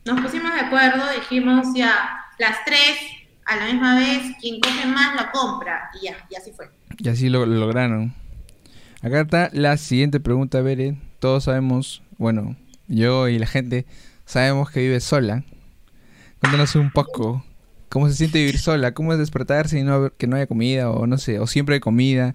Nos 0.04 0.20
pusimos 0.20 0.52
de 0.54 0.60
acuerdo, 0.60 1.04
dijimos 1.18 1.66
ya, 1.74 2.18
las 2.38 2.64
tres 2.64 2.96
a 3.44 3.56
la 3.56 3.66
misma 3.66 3.96
vez, 3.96 4.22
quien 4.40 4.60
coge 4.60 4.86
más 4.86 5.14
la 5.16 5.30
compra. 5.30 5.90
Y 6.00 6.06
ya, 6.06 6.16
y 6.30 6.36
así 6.36 6.52
fue. 6.52 6.70
Y 6.98 7.08
así 7.08 7.28
lo, 7.28 7.44
lo 7.46 7.56
lograron. 7.56 8.14
Acá 9.02 9.20
está 9.20 9.50
la 9.52 9.76
siguiente 9.76 10.20
pregunta, 10.20 10.60
Bere. 10.62 10.96
Todos 11.18 11.44
sabemos, 11.44 12.02
bueno, 12.18 12.56
yo 12.88 13.28
y 13.28 13.38
la 13.38 13.46
gente 13.46 13.84
sabemos 14.24 14.70
que 14.70 14.80
vive 14.80 15.00
sola. 15.00 15.42
Cuéntanos 16.40 16.74
un 16.76 16.90
poco 16.90 17.44
cómo 17.96 18.08
se 18.10 18.14
siente 18.14 18.40
vivir 18.40 18.58
sola, 18.58 18.92
cómo 18.92 19.14
es 19.14 19.18
despertarse 19.18 19.78
y 19.78 19.82
no 19.82 19.94
haber- 19.94 20.12
que 20.12 20.26
no 20.26 20.36
haya 20.36 20.46
comida 20.46 20.90
o 20.90 21.06
no 21.06 21.16
sé, 21.16 21.38
o 21.38 21.46
siempre 21.46 21.76
hay 21.76 21.80
comida, 21.80 22.34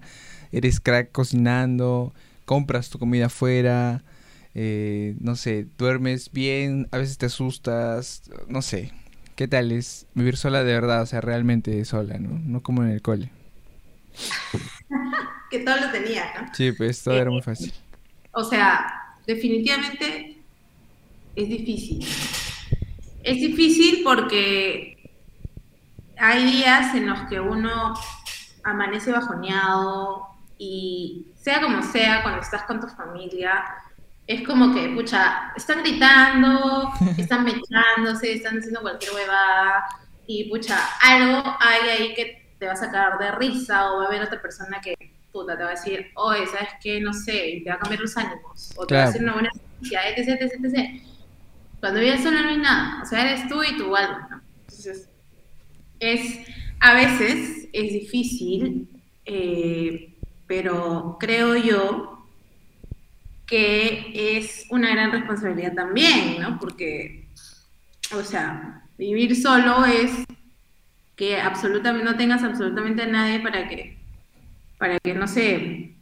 eres 0.50 0.80
crack 0.80 1.12
cocinando, 1.12 2.12
compras 2.46 2.90
tu 2.90 2.98
comida 2.98 3.26
afuera, 3.26 4.02
eh, 4.56 5.14
no 5.20 5.36
sé, 5.36 5.68
duermes 5.78 6.32
bien, 6.32 6.88
a 6.90 6.98
veces 6.98 7.16
te 7.16 7.26
asustas, 7.26 8.24
no 8.48 8.60
sé. 8.60 8.90
¿Qué 9.36 9.46
tal 9.46 9.70
es 9.70 10.08
vivir 10.14 10.36
sola 10.36 10.64
de 10.64 10.72
verdad? 10.72 11.02
O 11.02 11.06
sea, 11.06 11.20
realmente 11.20 11.84
sola, 11.84 12.18
¿no? 12.18 12.40
No 12.44 12.60
como 12.60 12.82
en 12.82 12.90
el 12.90 13.00
cole. 13.00 13.30
Que 15.48 15.60
todo 15.60 15.76
lo 15.76 15.92
tenía, 15.92 16.24
¿no? 16.40 16.52
Sí, 16.54 16.72
pues 16.72 17.04
todo 17.04 17.16
era 17.16 17.30
muy 17.30 17.42
fácil. 17.42 17.72
O 18.32 18.42
sea, 18.42 18.84
definitivamente 19.28 20.38
es 21.36 21.48
difícil. 21.48 22.04
Es 23.22 23.36
difícil 23.36 24.00
porque 24.02 25.01
hay 26.22 26.44
días 26.44 26.94
en 26.94 27.08
los 27.08 27.20
que 27.22 27.40
uno 27.40 27.94
amanece 28.62 29.10
bajoneado 29.10 30.28
y 30.56 31.26
sea 31.34 31.60
como 31.60 31.82
sea, 31.82 32.22
cuando 32.22 32.40
estás 32.40 32.62
con 32.62 32.80
tu 32.80 32.86
familia, 32.86 33.64
es 34.28 34.46
como 34.46 34.72
que, 34.72 34.90
pucha, 34.90 35.52
están 35.56 35.82
gritando, 35.82 36.92
están 37.18 37.42
mechándose, 37.42 38.34
están 38.34 38.58
haciendo 38.58 38.82
cualquier 38.82 39.12
huevada 39.14 39.84
y, 40.28 40.48
pucha, 40.48 40.78
algo 41.02 41.42
hay 41.58 41.88
ahí 41.88 42.14
que 42.14 42.54
te 42.56 42.66
va 42.68 42.74
a 42.74 42.76
sacar 42.76 43.18
de 43.18 43.32
risa 43.32 43.90
o 43.90 43.98
va 43.98 44.04
a 44.04 44.06
haber 44.06 44.22
otra 44.22 44.40
persona 44.40 44.80
que, 44.80 44.94
puta, 45.32 45.56
te 45.56 45.64
va 45.64 45.70
a 45.70 45.72
decir, 45.72 46.12
oye, 46.14 46.46
¿sabes 46.46 46.68
qué? 46.80 47.00
No 47.00 47.12
sé, 47.12 47.48
y 47.48 47.64
te 47.64 47.70
va 47.70 47.76
a 47.76 47.78
cambiar 47.80 48.00
los 48.00 48.16
ánimos 48.16 48.72
o 48.76 48.86
te 48.86 48.94
va 48.94 49.02
a 49.02 49.06
hacer 49.06 49.24
una 49.24 49.32
buena 49.32 49.50
etc, 49.82 50.40
etc, 50.40 50.64
etc. 50.64 51.02
Cuando 51.80 51.98
vives 51.98 52.22
sola 52.22 52.42
no 52.42 52.50
hay 52.50 52.58
nada, 52.58 53.02
o 53.02 53.06
sea, 53.06 53.28
eres 53.28 53.48
tú 53.48 53.60
y 53.64 53.76
tu 53.76 53.96
alma, 53.96 54.28
¿no? 54.30 54.40
Entonces, 54.68 55.08
es, 56.02 56.40
a 56.80 56.94
veces 56.94 57.68
es 57.72 57.92
difícil, 57.92 58.88
eh, 59.24 60.14
pero 60.46 61.16
creo 61.20 61.56
yo 61.56 62.26
que 63.46 64.36
es 64.36 64.66
una 64.70 64.90
gran 64.90 65.12
responsabilidad 65.12 65.74
también, 65.74 66.40
¿no? 66.40 66.58
Porque, 66.58 67.28
o 68.14 68.22
sea, 68.22 68.82
vivir 68.98 69.36
solo 69.40 69.84
es 69.84 70.10
que 71.16 71.40
absolutamente 71.40 72.04
no 72.04 72.16
tengas 72.16 72.42
absolutamente 72.42 73.02
a 73.02 73.06
nadie 73.06 73.40
para 73.40 73.68
que, 73.68 73.98
para 74.78 74.98
que, 74.98 75.14
no 75.14 75.28
sé, 75.28 75.94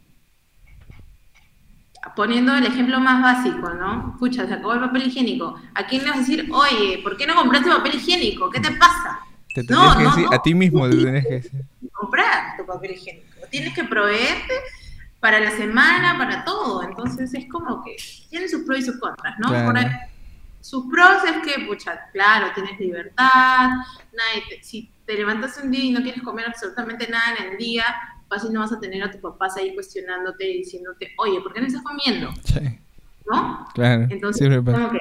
poniendo 2.15 2.55
el 2.55 2.65
ejemplo 2.65 2.99
más 2.99 3.21
básico, 3.21 3.69
¿no? 3.73 4.15
Pucha, 4.17 4.47
se 4.47 4.53
acabó 4.53 4.73
el 4.73 4.79
papel 4.79 5.07
higiénico. 5.07 5.61
¿A 5.75 5.85
quién 5.85 6.03
le 6.03 6.09
vas 6.09 6.17
a 6.17 6.21
decir, 6.21 6.49
oye, 6.51 6.99
¿por 7.03 7.17
qué 7.17 7.27
no 7.27 7.35
compraste 7.35 7.69
papel 7.69 7.95
higiénico? 7.95 8.49
¿Qué 8.49 8.59
te 8.59 8.71
pasa? 8.71 9.19
Te 9.53 9.63
No, 9.63 9.67
tenías 9.67 9.97
que 9.97 10.03
no, 10.03 10.09
decir, 10.09 10.25
no. 10.29 10.33
a 10.35 10.41
ti 10.41 10.53
mismo 10.55 10.89
te 10.89 10.95
tenías 10.97 11.25
que 11.25 11.33
decir. 11.33 11.61
comprar 11.93 12.57
tu 12.57 12.65
papel 12.65 12.91
higiénico. 12.91 13.27
Tienes 13.49 13.73
que 13.73 13.83
proveerte 13.83 14.53
para 15.19 15.39
la 15.39 15.51
semana, 15.51 16.17
para 16.17 16.43
todo. 16.45 16.83
Entonces 16.83 17.33
es 17.33 17.45
como 17.49 17.83
que 17.83 17.95
tiene 18.29 18.47
sus 18.47 18.63
pros 18.63 18.79
y 18.79 18.81
sus 18.83 18.99
contras, 18.99 19.37
¿no? 19.39 19.49
Claro. 19.49 19.65
Por 19.67 19.77
ahí- 19.77 19.91
sus 20.61 20.85
pros 20.91 21.23
es 21.25 21.37
que, 21.55 21.65
pucha, 21.65 21.99
claro, 22.13 22.47
tienes 22.53 22.79
libertad, 22.79 23.69
nadie 24.13 24.43
te- 24.47 24.63
si 24.63 24.91
te 25.07 25.15
levantas 25.15 25.59
un 25.63 25.71
día 25.71 25.83
y 25.85 25.91
no 25.91 26.01
quieres 26.03 26.21
comer 26.21 26.45
absolutamente 26.47 27.07
nada 27.09 27.35
en 27.39 27.51
el 27.53 27.57
día, 27.57 27.83
fácil 28.29 28.53
no 28.53 28.59
vas 28.61 28.71
a 28.71 28.79
tener 28.79 29.03
a 29.03 29.09
tus 29.11 29.19
papás 29.19 29.57
ahí 29.57 29.73
cuestionándote 29.73 30.47
y 30.49 30.57
diciéndote, 30.59 31.13
oye, 31.17 31.41
¿por 31.41 31.51
qué 31.53 31.61
no 31.61 31.67
estás 31.67 31.81
comiendo? 31.81 32.31
Sí, 32.45 32.79
¿No? 33.29 33.67
claro, 33.73 34.07
Entonces, 34.09 34.47
como 34.63 34.91
que, 34.91 34.99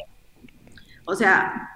o 1.05 1.15
sea, 1.15 1.69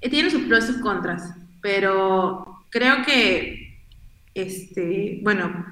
eh, 0.00 0.10
tiene 0.10 0.30
sus 0.30 0.42
pros 0.42 0.64
y 0.64 0.66
sus 0.72 0.80
contras, 0.82 1.32
pero 1.66 2.64
creo 2.70 3.04
que, 3.04 3.82
este, 4.34 5.18
bueno, 5.24 5.66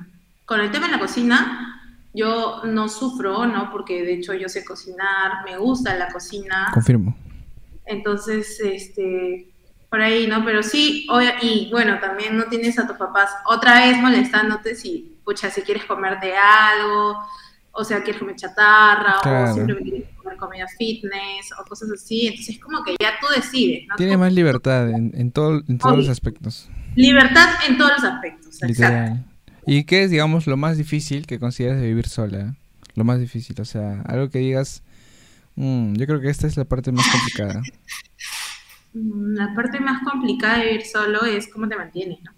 con 0.45 0.59
el 0.61 0.73
tema 0.73 0.87
de 0.87 0.93
la 0.95 0.99
cocina, 0.99 2.01
yo 2.13 2.63
no 2.65 2.89
sufro, 2.89 3.47
¿no? 3.47 3.71
Porque 3.71 4.03
de 4.03 4.15
hecho 4.15 4.35
yo 4.35 4.49
sé 4.49 4.65
cocinar, 4.65 5.45
me 5.45 5.57
gusta 5.57 5.95
la 5.95 6.09
cocina, 6.09 6.73
Confirmo. 6.75 7.17
entonces, 7.87 8.59
este, 8.59 9.53
por 9.89 10.01
ahí, 10.01 10.27
¿no? 10.27 10.45
Pero 10.45 10.65
sí, 10.65 11.07
y 11.43 11.71
bueno, 11.71 12.01
también 12.01 12.37
no 12.37 12.47
tienes 12.47 12.77
a 12.81 12.89
tus 12.89 12.97
papás 12.97 13.31
otra 13.47 13.87
vez 13.87 13.97
molestándote 13.99 14.75
si, 14.75 15.17
pucha, 15.25 15.49
si 15.49 15.63
quieres 15.63 15.85
comerte 15.85 16.35
algo, 16.37 17.21
o 17.75 17.85
sea, 17.85 18.03
quieres 18.03 18.21
comer 18.21 18.37
chatarra, 18.37 19.17
Claro. 19.23 19.51
o 19.53 19.55
simplemente 19.55 19.91
quieres 19.91 20.09
comer 20.17 20.37
comida 20.39 20.67
fitness, 20.79 21.51
o 21.61 21.65
cosas 21.69 21.91
así. 21.91 22.29
Entonces, 22.29 22.55
es 22.57 22.61
como 22.63 22.83
que 22.85 22.95
ya 23.01 23.13
tú 23.21 23.27
decides, 23.35 23.87
¿no? 23.89 23.97
Tienes 23.97 24.19
más 24.19 24.33
libertad 24.33 24.91
en, 24.91 25.13
en, 25.15 25.31
todo, 25.33 25.61
en 25.69 25.79
todos 25.79 25.97
los 25.97 26.09
aspectos. 26.09 26.69
Libertad 26.95 27.49
en 27.69 27.77
todos 27.77 27.93
los 27.97 28.05
aspectos, 28.05 28.47
exacto. 28.63 28.67
Literal. 28.69 29.25
¿Y 29.67 29.85
qué 29.85 30.05
es, 30.05 30.11
digamos, 30.11 30.47
lo 30.47 30.57
más 30.57 30.77
difícil 30.77 31.27
que 31.27 31.39
consideras 31.39 31.81
de 31.81 31.87
vivir 31.87 32.07
sola? 32.09 32.55
Lo 32.95 33.03
más 33.05 33.19
difícil, 33.19 33.61
o 33.61 33.65
sea, 33.65 34.03
algo 34.03 34.29
que 34.31 34.39
digas, 34.39 34.83
"Mm, 35.57 35.95
yo 35.95 36.07
creo 36.07 36.21
que 36.21 36.29
esta 36.29 36.47
es 36.47 36.57
la 36.57 36.65
parte 36.65 36.93
más 36.93 37.07
complicada. 37.09 37.63
Mm, 38.97 39.35
La 39.35 39.53
parte 39.57 39.81
más 39.81 40.03
complicada 40.05 40.59
de 40.59 40.67
vivir 40.67 40.87
solo 40.87 41.25
es 41.25 41.49
cómo 41.53 41.67
te 41.69 41.77
mantienes, 41.77 42.19
¿no? 42.23 42.31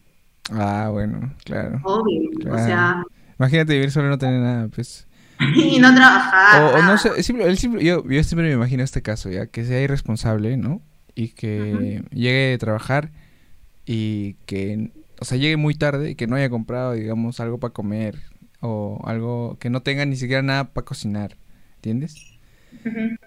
Ah, 0.58 0.88
bueno, 0.90 1.34
claro. 1.44 1.80
Obvio, 1.84 2.30
o 2.50 2.56
sea, 2.56 3.02
Imagínate 3.38 3.74
vivir 3.74 3.90
solo 3.90 4.06
y 4.06 4.10
no 4.10 4.16
tener 4.18 4.40
nada, 4.40 4.68
pues. 4.74 5.05
y 5.56 5.78
no 5.78 5.94
trabajar. 5.94 6.62
O, 6.62 6.78
o 6.78 6.82
no 6.82 6.82
nada. 6.82 6.98
sé, 6.98 7.22
simple- 7.22 7.46
el 7.46 7.58
simple- 7.58 7.84
yo, 7.84 8.04
yo 8.08 8.24
siempre 8.24 8.48
me 8.48 8.54
imagino 8.54 8.82
este 8.82 9.02
caso, 9.02 9.30
ya, 9.30 9.46
que 9.46 9.64
sea 9.64 9.80
irresponsable, 9.82 10.56
¿no? 10.56 10.82
Y 11.14 11.28
que 11.30 12.02
llegue 12.10 12.54
a 12.54 12.58
trabajar 12.58 13.10
y 13.86 14.34
que, 14.46 14.90
o 15.20 15.24
sea, 15.24 15.38
llegue 15.38 15.56
muy 15.56 15.74
tarde 15.74 16.10
y 16.10 16.14
que 16.14 16.26
no 16.26 16.36
haya 16.36 16.50
comprado, 16.50 16.92
digamos, 16.92 17.40
algo 17.40 17.58
para 17.58 17.72
comer 17.72 18.18
o 18.60 19.00
algo 19.06 19.56
que 19.60 19.70
no 19.70 19.82
tenga 19.82 20.04
ni 20.06 20.16
siquiera 20.16 20.42
nada 20.42 20.72
para 20.72 20.84
cocinar, 20.84 21.36
¿entiendes? 21.76 22.16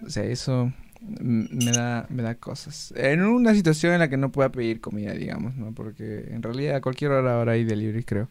O 0.06 0.10
sea, 0.10 0.24
eso 0.24 0.72
me 1.00 1.72
da, 1.72 2.06
me 2.10 2.22
da 2.22 2.34
cosas. 2.34 2.92
En 2.96 3.22
una 3.22 3.54
situación 3.54 3.92
en 3.94 4.00
la 4.00 4.08
que 4.08 4.16
no 4.16 4.30
pueda 4.32 4.50
pedir 4.52 4.80
comida, 4.80 5.12
digamos, 5.14 5.56
¿no? 5.56 5.72
Porque 5.72 6.28
en 6.30 6.42
realidad 6.42 6.76
a 6.76 6.80
cualquier 6.80 7.12
hora 7.12 7.34
ahora 7.36 7.52
hay 7.52 7.64
delivery, 7.64 8.04
creo. 8.04 8.28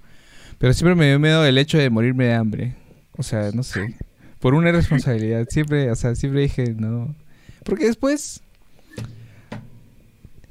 Pero 0.58 0.74
siempre 0.74 0.96
me 0.96 1.08
dio 1.08 1.20
miedo 1.20 1.46
el 1.46 1.58
hecho 1.58 1.78
de 1.78 1.90
morirme 1.90 2.26
de 2.26 2.34
hambre. 2.36 2.76
O 3.20 3.24
sea, 3.24 3.52
no 3.54 3.64
sé. 3.64 3.98
Por 4.40 4.54
una 4.54 4.70
irresponsabilidad. 4.70 5.46
Siempre, 5.50 5.92
o 5.92 5.96
sea, 5.96 6.16
siempre 6.16 6.40
dije, 6.40 6.74
no. 6.78 7.14
Porque 7.66 7.86
después... 7.86 8.42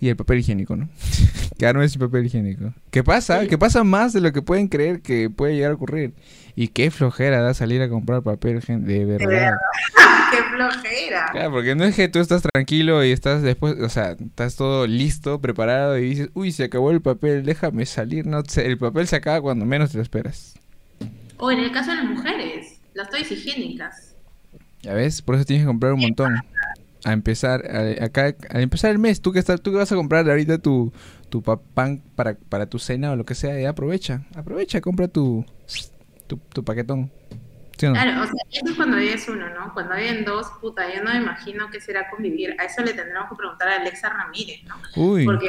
Y 0.01 0.11
el 0.11 0.17
papel 0.17 0.41
higiénico, 0.41 0.77
¿no? 0.77 0.87
Quedarme 1.59 1.89
sin 1.89 1.99
papel 1.99 2.27
higiénico. 2.27 2.75
¿Qué 2.91 3.03
pasa? 3.03 3.41
Sí. 3.41 3.49
Que 3.49 3.57
pasa 3.57 3.85
más 3.85 4.13
de 4.13 4.21
lo 4.21 4.33
que 4.33 4.43
pueden 4.43 4.69
creer 4.69 5.01
que 5.01 5.31
puede 5.31 5.55
llegar 5.55 5.71
a 5.71 5.75
ocurrir. 5.75 6.13
Y 6.55 6.69
qué 6.69 6.91
flojera 6.91 7.41
da 7.41 7.55
salir 7.55 7.81
a 7.81 7.89
comprar 7.89 8.23
papel 8.23 8.61
de 8.61 9.05
verdad. 9.07 9.55
Qué 10.31 10.43
flojera. 10.55 11.29
Claro, 11.33 11.53
porque 11.53 11.75
no 11.75 11.85
es 11.85 11.97
que 11.97 12.09
tú 12.09 12.19
estás 12.19 12.43
tranquilo 12.43 13.03
y 13.03 13.13
estás 13.13 13.41
después, 13.41 13.81
o 13.81 13.89
sea, 13.89 14.11
estás 14.11 14.57
todo 14.57 14.87
listo, 14.87 15.41
preparado 15.41 15.97
y 15.97 16.11
dices, 16.11 16.29
uy, 16.35 16.53
se 16.53 16.65
acabó 16.65 16.91
el 16.91 17.01
papel, 17.01 17.47
déjame 17.47 17.87
salir. 17.87 18.27
No, 18.27 18.43
el 18.57 18.77
papel 18.77 19.09
se 19.09 19.17
acaba 19.17 19.41
cuando 19.41 19.65
menos 19.65 19.91
te 19.91 19.97
lo 19.97 20.03
esperas. 20.03 20.59
O 21.39 21.51
en 21.51 21.61
el 21.61 21.73
caso 21.73 21.91
de 21.91 21.97
las 21.99 22.07
mujeres, 22.07 22.81
las 22.95 23.09
toallas 23.11 23.31
higiénicas. 23.31 24.17
Ya 24.83 24.95
ves, 24.95 25.23
por 25.23 25.35
eso 25.37 25.45
tienes 25.45 25.65
que 25.65 25.69
comprar 25.69 25.93
un 25.93 26.01
montón. 26.01 26.35
A 27.05 27.13
empezar, 27.13 27.65
a- 27.71 28.05
acá, 28.05 28.35
al 28.51 28.61
empezar 28.61 28.91
el 28.91 28.99
mes, 28.99 29.21
tú 29.23 29.33
que 29.33 29.39
estás, 29.39 29.61
tú 29.63 29.71
que 29.71 29.77
vas 29.79 29.91
a 29.93 29.95
comprar 29.97 30.29
ahorita 30.29 30.59
tu, 30.59 30.93
tu 31.31 31.43
pa- 31.43 31.61
pan 31.61 32.03
para, 32.17 32.35
para 32.35 32.67
tu 32.67 32.79
cena 32.81 33.13
o 33.13 33.17
lo 33.17 33.25
que 33.25 33.35
sea, 33.37 33.59
ya 33.59 33.71
aprovecha, 33.71 34.23
aprovecha, 34.35 34.81
compra 34.81 35.07
tu, 35.09 35.45
tu, 36.27 36.37
tu 36.39 36.65
paquetón. 36.65 37.11
¿Sí 37.79 37.87
o 37.87 37.91
no? 37.91 37.95
Claro, 37.95 38.23
o 38.23 38.25
sea, 38.25 38.35
eso 38.51 38.71
es 38.71 38.77
cuando 38.77 38.97
vives 38.97 39.29
uno, 39.29 39.49
¿no? 39.51 39.73
Cuando 39.73 39.95
viven 39.95 40.25
dos, 40.25 40.49
puta, 40.61 40.93
yo 40.93 41.03
no 41.05 41.13
me 41.13 41.19
imagino 41.19 41.71
qué 41.71 41.81
será 41.81 42.11
convivir. 42.11 42.57
A 42.61 42.65
eso 42.65 42.83
le 42.83 42.93
tendremos 42.93 43.29
que 43.31 43.37
preguntar 43.37 43.69
a 43.69 43.77
Alexa 43.77 44.09
Ramírez, 44.09 44.61
¿no? 44.65 44.75
Uy, 44.97 45.25
Porque 45.25 45.47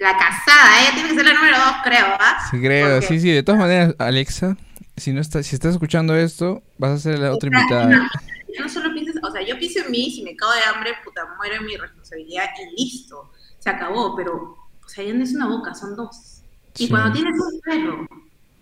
la 0.00 0.16
casada, 0.18 0.80
ella 0.82 0.90
tiene 0.94 1.08
que 1.10 1.14
ser 1.14 1.24
la 1.24 1.34
número 1.34 1.56
dos, 1.56 1.74
creo, 1.84 2.06
¿ah? 2.18 2.38
sí 2.50 2.58
creo, 2.60 2.94
porque- 3.00 3.06
sí, 3.06 3.20
sí, 3.20 3.30
de 3.30 3.42
todas 3.44 3.60
maneras, 3.60 3.94
Alexa, 3.98 4.56
si 5.02 5.12
no 5.12 5.20
estás, 5.20 5.46
si 5.46 5.54
estás 5.54 5.72
escuchando 5.74 6.14
esto, 6.16 6.62
vas 6.78 6.92
a 6.92 6.98
ser 6.98 7.18
la 7.18 7.32
otra 7.32 7.48
invitada. 7.48 7.84
imagínate, 7.84 8.60
No 8.60 8.68
solo 8.68 8.92
pienses, 8.92 9.16
o 9.22 9.30
sea, 9.30 9.42
yo 9.46 9.58
pienso 9.58 9.80
en 9.84 9.90
mí, 9.90 10.10
si 10.10 10.22
me 10.22 10.34
cago 10.36 10.52
de 10.52 10.60
hambre, 10.74 10.90
puta, 11.04 11.22
muero 11.36 11.56
en 11.56 11.66
mi 11.66 11.76
responsabilidad 11.76 12.44
y 12.76 12.82
listo, 12.82 13.30
se 13.58 13.70
acabó, 13.70 14.14
pero, 14.16 14.56
o 14.84 14.88
sea, 14.88 15.04
ya 15.04 15.12
no 15.14 15.22
es 15.24 15.32
una 15.34 15.48
boca, 15.48 15.74
son 15.74 15.96
dos. 15.96 16.42
Y 16.78 16.84
Sí. 16.84 16.88
cuando 16.90 17.12
tienes 17.12 17.34
un 17.34 17.60
perro, 17.60 18.08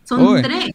son 0.05 0.27
Uy, 0.27 0.43
tres. 0.43 0.71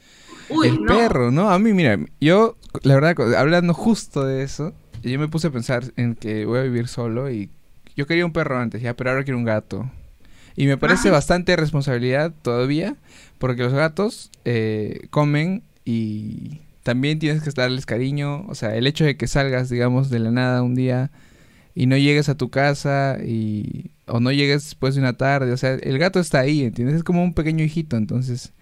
Uy, 0.49 0.67
el 0.67 0.81
no. 0.83 0.95
perro, 0.95 1.31
¿no? 1.31 1.49
A 1.49 1.57
mí, 1.59 1.73
mira, 1.73 1.97
yo, 2.21 2.55
la 2.83 2.95
verdad, 2.95 3.35
hablando 3.37 3.73
justo 3.73 4.23
de 4.25 4.43
eso, 4.43 4.73
yo 5.01 5.19
me 5.19 5.27
puse 5.27 5.47
a 5.47 5.51
pensar 5.51 5.83
en 5.97 6.15
que 6.15 6.45
voy 6.45 6.59
a 6.59 6.63
vivir 6.63 6.87
solo 6.87 7.29
y 7.31 7.49
yo 7.95 8.05
quería 8.07 8.25
un 8.25 8.33
perro 8.33 8.57
antes, 8.59 8.81
ya, 8.81 8.93
pero 8.95 9.09
ahora 9.11 9.23
quiero 9.23 9.37
un 9.37 9.45
gato. 9.45 9.89
Y 10.55 10.67
me 10.67 10.77
parece 10.77 11.09
bastante 11.09 11.55
responsabilidad 11.55 12.31
todavía, 12.41 12.95
porque 13.39 13.63
los 13.63 13.73
gatos 13.73 14.31
eh, 14.45 15.07
comen 15.09 15.63
y 15.83 16.61
también 16.83 17.19
tienes 17.19 17.43
que 17.43 17.51
darles 17.51 17.85
cariño. 17.85 18.45
O 18.47 18.55
sea, 18.55 18.75
el 18.75 18.87
hecho 18.87 19.03
de 19.05 19.17
que 19.17 19.27
salgas, 19.27 19.69
digamos, 19.69 20.09
de 20.09 20.19
la 20.19 20.31
nada 20.31 20.61
un 20.63 20.75
día 20.75 21.11
y 21.73 21.87
no 21.87 21.97
llegues 21.97 22.29
a 22.29 22.35
tu 22.35 22.49
casa 22.49 23.17
y 23.25 23.91
o 24.07 24.19
no 24.19 24.31
llegues 24.31 24.63
después 24.63 24.95
de 24.95 25.01
una 25.01 25.13
tarde, 25.13 25.51
o 25.51 25.57
sea, 25.57 25.73
el 25.73 25.97
gato 25.97 26.19
está 26.19 26.39
ahí, 26.39 26.63
¿entiendes? 26.63 26.97
Es 26.97 27.03
como 27.03 27.23
un 27.23 27.33
pequeño 27.33 27.63
hijito, 27.65 27.97
entonces 27.97 28.53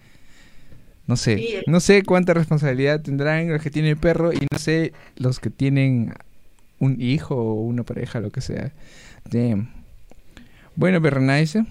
no 1.06 1.16
sé, 1.16 1.36
Sí. 1.36 1.48
no 1.66 1.80
sé 1.80 2.02
cuánta 2.02 2.32
responsabilidad 2.32 3.02
tendrán 3.02 3.48
los 3.50 3.60
que 3.62 3.70
tienen 3.70 3.98
perro 3.98 4.32
y 4.32 4.38
no 4.50 4.58
sé 4.58 4.94
los 5.16 5.38
que 5.38 5.50
tienen 5.50 6.14
un 6.78 6.98
hijo 7.00 7.36
o 7.36 7.60
una 7.62 7.82
pareja, 7.84 8.20
lo 8.20 8.30
que 8.30 8.40
sea. 8.40 8.72
Damn. 9.30 9.68
Bueno, 10.76 11.00
Berenice, 11.00 11.66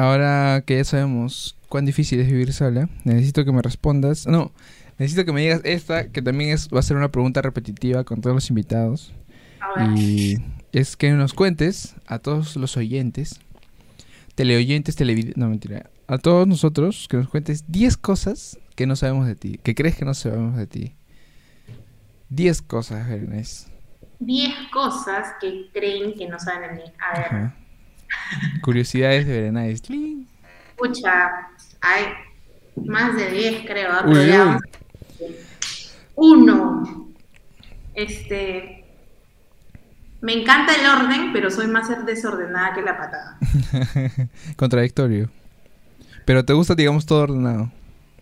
ahora 0.00 0.62
que 0.66 0.76
ya 0.76 0.84
sabemos 0.84 1.56
cuán 1.68 1.84
difícil 1.86 2.20
es 2.20 2.26
vivir 2.26 2.52
sola, 2.52 2.88
necesito 3.04 3.44
que 3.44 3.52
me 3.52 3.62
respondas. 3.62 4.26
No, 4.26 4.52
necesito 4.98 5.24
que 5.24 5.32
me 5.32 5.42
digas 5.42 5.60
esta, 5.64 6.08
que 6.08 6.22
también 6.22 6.50
es, 6.50 6.68
va 6.68 6.80
a 6.80 6.82
ser 6.82 6.96
una 6.96 7.10
pregunta 7.10 7.42
repetitiva 7.42 8.04
con 8.04 8.20
todos 8.20 8.34
los 8.34 8.48
invitados. 8.50 9.12
Y 9.96 10.38
es 10.72 10.96
que 10.96 11.10
nos 11.12 11.34
cuentes 11.34 11.94
a 12.06 12.18
todos 12.18 12.56
los 12.56 12.76
oyentes, 12.76 13.40
teleoyentes, 14.34 14.96
televidentes, 14.96 15.36
no 15.36 15.48
mentira, 15.48 15.90
a 16.06 16.18
todos 16.18 16.46
nosotros 16.48 17.06
que 17.08 17.18
nos 17.18 17.28
cuentes 17.28 17.64
10 17.68 17.96
cosas 17.98 18.58
que 18.74 18.86
no 18.86 18.96
sabemos 18.96 19.26
de 19.26 19.36
ti, 19.36 19.60
que 19.62 19.74
crees 19.74 19.96
que 19.96 20.04
no 20.04 20.14
sabemos 20.14 20.56
de 20.56 20.66
ti. 20.66 20.94
10 22.30 22.62
cosas, 22.62 23.08
Berenice. 23.08 23.68
Diez 24.20 24.54
cosas 24.70 25.28
que 25.40 25.70
creen 25.72 26.14
que 26.14 26.28
no 26.28 26.38
saben 26.38 26.76
de 26.76 26.82
mí. 26.82 26.92
A 26.98 27.18
ver, 27.18 27.26
Ajá. 27.26 27.56
Curiosidades 28.62 29.26
de 29.26 29.32
Berenice. 29.50 29.82
Tling. 29.82 30.26
escucha, 30.70 31.30
hay 31.80 32.04
más 32.86 33.14
de 33.16 33.30
diez, 33.30 33.66
creo, 33.66 33.90
¿ah? 33.92 34.02
Uy, 34.06 34.12
pero 34.14 34.24
ya 34.26 34.32
uy. 34.32 34.38
vamos 34.46 34.62
a- 34.62 35.80
Uno, 36.16 37.08
este, 37.94 38.84
me 40.20 40.32
encanta 40.34 40.74
el 40.74 40.86
orden, 40.86 41.32
pero 41.32 41.50
soy 41.50 41.66
más 41.66 41.88
desordenada 42.06 42.74
que 42.74 42.82
la 42.82 42.96
patada. 42.98 43.38
Contradictorio. 44.56 45.30
Pero 46.26 46.44
te 46.44 46.52
gusta, 46.52 46.74
digamos, 46.74 47.06
todo 47.06 47.22
ordenado. 47.22 47.70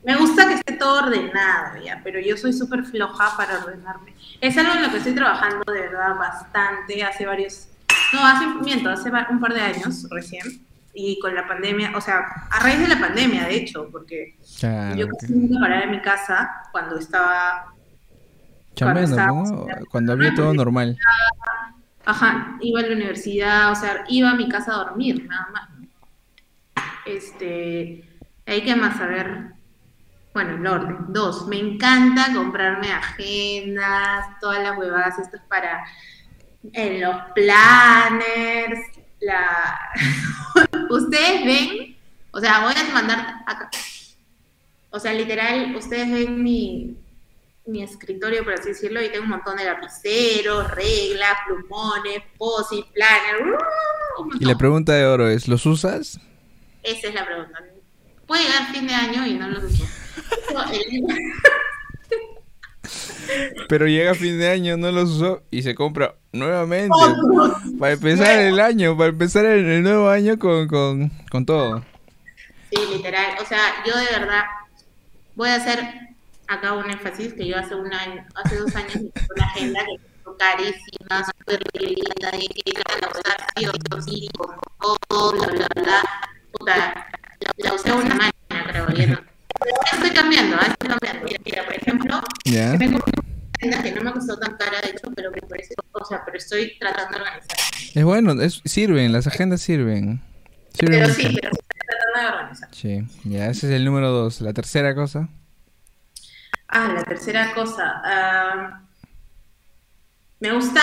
Me 0.05 0.17
gusta 0.17 0.47
que 0.49 0.55
esté 0.55 0.75
todo 0.75 1.05
ordenado, 1.05 1.83
ya, 1.85 2.01
pero 2.05 2.21
yo 2.21 2.37
soy 2.37 2.53
súper 2.53 2.85
floja 2.85 3.37
para 3.37 3.59
ordenarme. 3.59 4.15
Es 4.41 4.57
algo 4.57 4.73
en 4.75 4.83
lo 4.83 4.91
que 4.91 4.99
estoy 4.99 5.15
trabajando 5.15 5.65
de 5.73 5.81
verdad 5.81 6.15
bastante, 6.17 7.03
hace 7.03 7.27
varios, 7.27 7.68
no, 8.13 8.27
hace, 8.27 8.47
miento, 8.65 8.91
hace 8.91 9.11
un 9.31 9.41
par 9.41 9.55
de 9.55 9.61
años 9.61 10.07
recién, 10.11 10.67
y 10.95 11.19
con 11.21 11.35
la 11.35 11.47
pandemia, 11.47 11.93
o 11.97 12.01
sea, 12.01 12.21
a 12.51 12.61
raíz 12.61 12.81
de 12.81 12.89
la 12.89 12.99
pandemia, 12.99 13.45
de 13.47 13.55
hecho, 13.57 13.89
porque 13.91 14.37
Claro. 14.59 14.97
yo 14.97 15.07
que- 15.07 15.13
casi 15.21 15.33
nunca 15.35 15.61
paraba 15.61 15.83
en 15.85 15.91
mi 15.93 16.01
casa 16.01 16.51
cuando 16.73 16.99
estaba, 16.99 17.73
chambeando, 18.75 19.11
estábamos 19.11 19.51
¿no? 19.53 19.67
la- 19.67 19.81
Cuando 19.91 20.13
había 20.13 20.35
todo 20.35 20.53
normal. 20.55 20.97
ajá, 22.05 22.57
iba 22.61 22.81
a 22.81 22.83
la 22.85 22.93
universidad, 22.95 23.71
o 23.73 23.75
sea, 23.75 24.05
iba 24.09 24.31
a 24.31 24.35
mi 24.35 24.49
casa 24.49 24.73
a 24.73 24.79
dormir, 24.85 25.25
nada 25.29 25.47
más. 25.53 25.69
Este, 27.07 28.05
hay 28.47 28.63
que 28.65 28.77
más 28.77 28.97
saber, 28.97 29.53
bueno, 30.35 30.51
el 30.57 30.67
orden. 30.67 30.97
Dos, 31.09 31.47
me 31.49 31.59
encanta 31.59 32.33
comprarme 32.35 32.93
agendas, 32.93 34.27
todas 34.41 34.63
las 34.63 34.77
huevadas, 34.79 35.19
esto 35.19 35.37
es 35.37 35.43
para 35.45 35.85
en 36.73 37.01
los 37.01 37.17
planners, 37.35 38.81
la... 39.21 39.79
ustedes 40.91 41.45
ven, 41.45 41.97
o 42.31 42.41
sea, 42.41 42.65
voy 42.65 42.75
a 42.77 42.93
mandar 42.93 43.43
acá, 43.47 43.71
o 44.91 44.99
sea, 44.99 45.13
literal, 45.13 45.75
ustedes 45.77 46.11
ven 46.11 46.43
mi, 46.43 46.97
mi 47.67 47.83
escritorio, 47.83 48.45
por 48.45 48.55
así 48.55 48.69
decirlo, 48.69 49.03
y 49.03 49.11
tengo 49.11 49.25
un 49.25 49.31
montón 49.31 49.57
de 49.57 49.65
lapiceros, 49.65 50.71
reglas, 50.71 51.35
plumones, 51.47 52.23
posit, 52.37 52.87
planner, 52.93 53.43
¡uh! 53.43 54.23
un 54.23 54.37
Y 54.41 54.45
la 54.45 54.57
pregunta 54.57 54.95
de 54.95 55.07
oro 55.07 55.29
es, 55.29 55.49
¿los 55.49 55.67
usas? 55.67 56.21
Esa 56.83 57.09
es 57.09 57.15
la 57.15 57.27
pregunta. 57.27 57.59
Puede 58.27 58.45
llegar 58.45 58.73
fin 58.73 58.87
de 58.87 58.95
año 58.95 59.27
y 59.27 59.35
no 59.35 59.49
lo 59.49 59.61
uso. 59.61 59.85
Pero 63.69 63.87
llega 63.87 64.15
fin 64.15 64.39
de 64.39 64.49
año, 64.49 64.77
no 64.77 64.91
los 64.91 65.11
usó 65.11 65.43
y 65.51 65.63
se 65.63 65.75
compra 65.75 66.18
nuevamente. 66.33 66.95
Para 67.79 67.93
empezar 67.93 68.39
el 68.41 68.61
año, 68.61 68.97
para 68.97 69.11
empezar 69.11 69.45
el, 69.45 69.67
el 69.67 69.83
nuevo 69.83 70.09
año 70.09 70.39
con, 70.39 70.69
con, 70.69 71.11
con 71.31 71.47
todo. 71.47 71.85
Sí, 72.71 72.79
literal. 72.93 73.37
O 73.41 73.47
sea, 73.47 73.61
yo 73.87 73.97
de 73.97 74.07
verdad 74.19 74.45
voy 75.35 75.49
a 75.49 75.57
hacer 75.57 75.79
acá 76.49 76.73
un 76.75 76.91
énfasis 76.91 77.35
que 77.35 77.47
yo 77.47 77.59
hace 77.59 77.75
un 77.75 77.93
año, 77.93 78.25
hace 78.35 78.57
dos 78.57 78.75
años 78.75 78.93
compré 78.95 79.27
una 79.37 79.47
agenda 79.47 79.81
que 79.81 80.23
costó 80.25 80.37
carísima, 80.39 81.25
súper 81.25 81.63
linda, 81.81 82.31
de 82.33 82.39
que 82.39 82.73
la 83.01 83.09
usar 83.09 83.47
sí 83.57 83.67
o 83.67 84.03
sí, 84.03 84.29
con 84.37 84.57
todo, 85.09 85.33
bla, 85.33 85.47
bla, 85.47 85.69
bla. 85.83 86.03
Puta, 86.53 86.77
la, 86.77 87.09
la 87.59 87.75
usé 87.75 87.93
una 87.93 88.09
semana, 88.09 88.33
creo. 88.49 88.87
No. 88.87 89.19
Pero 89.61 89.77
estoy 89.93 90.11
cambiando, 90.11 90.57
estoy 90.61 90.89
cambiando. 90.89 91.25
Mira, 91.25 91.41
mira, 91.45 91.65
por 91.65 91.75
ejemplo, 91.75 92.21
¿Ya? 92.45 92.77
me 92.79 92.99
agenda 93.61 93.83
que 93.83 93.93
no 93.93 94.03
me 94.03 94.13
costó 94.13 94.39
tan 94.39 94.57
cara, 94.57 94.81
de 94.83 94.91
hecho, 94.91 95.11
pero 95.15 95.31
me 95.31 95.41
parece, 95.43 95.75
o 95.93 96.05
sea, 96.05 96.25
pero 96.25 96.39
estoy 96.39 96.79
tratando 96.79 97.19
de 97.19 97.25
organizar. 97.25 97.59
Es 97.95 98.05
bueno, 98.05 98.33
es, 98.43 98.61
sirven, 98.65 99.13
las 99.13 99.27
agendas 99.27 99.61
sirven. 99.63 100.23
Sirven 100.73 101.01
Pero 101.01 101.09
mucho. 101.09 101.15
sí, 101.15 101.29
pero 101.41 101.51
estoy 101.53 101.79
tratando 101.87 102.21
de 102.21 102.27
organizar. 102.37 102.69
Sí, 102.73 103.05
ya, 103.25 103.47
ese 103.51 103.67
es 103.69 103.73
el 103.75 103.85
número 103.85 104.11
dos. 104.11 104.41
La 104.41 104.53
tercera 104.53 104.95
cosa. 104.95 105.29
Ah, 106.69 106.89
la 106.95 107.05
tercera 107.05 107.55
cosa. 107.55 108.01
ah, 108.05 108.83
me 110.41 110.53
gusta, 110.53 110.81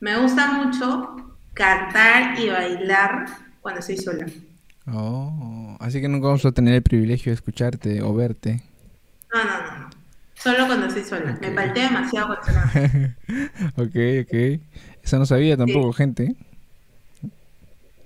me 0.00 0.18
gusta 0.20 0.52
mucho 0.52 1.38
cantar 1.54 2.38
y 2.38 2.48
bailar 2.48 3.26
cuando 3.60 3.80
estoy 3.80 3.98
sola. 3.98 4.26
Oh, 4.86 5.76
así 5.80 6.00
que 6.00 6.08
nunca 6.08 6.28
vamos 6.28 6.44
a 6.46 6.52
tener 6.52 6.74
el 6.74 6.82
privilegio 6.82 7.30
de 7.30 7.34
escucharte 7.34 8.02
o 8.02 8.14
verte. 8.14 8.62
No, 9.32 9.44
no, 9.44 9.62
no. 9.62 9.65
Solo 10.38 10.66
cuando 10.66 10.86
estoy 10.86 11.04
sola. 11.04 11.38
Me 11.40 11.48
Ok. 11.48 11.54
palteo 11.54 11.84
demasiado 11.84 12.26
cuando 12.28 12.60
estoy 12.60 13.14
ok, 13.76 14.26
ok. 14.26 14.60
Eso 15.02 15.18
no 15.18 15.26
sabía 15.26 15.56
tampoco, 15.56 15.92
gente. 15.92 16.36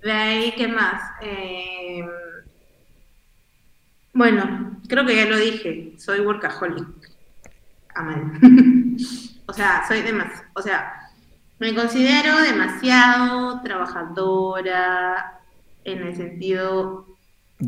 De 0.03 0.13
ahí, 0.13 0.53
¿qué 0.57 0.69
más? 0.69 1.03
Eh, 1.21 2.05
bueno, 4.15 4.81
creo 4.89 5.05
que 5.07 5.17
ya 5.17 5.27
lo 5.27 5.37
dije. 5.37 5.95
Soy 5.99 6.21
workaholic. 6.21 6.87
A 7.95 8.03
mal. 8.03 8.33
o 9.47 9.53
sea, 9.53 9.85
soy 9.87 10.03
demasiado. 10.03 10.49
O 10.55 10.63
sea, 10.63 11.11
me 11.59 11.75
considero 11.75 12.41
demasiado 12.41 13.61
trabajadora 13.63 15.41
en 15.85 16.03
el 16.03 16.17
sentido 16.17 17.07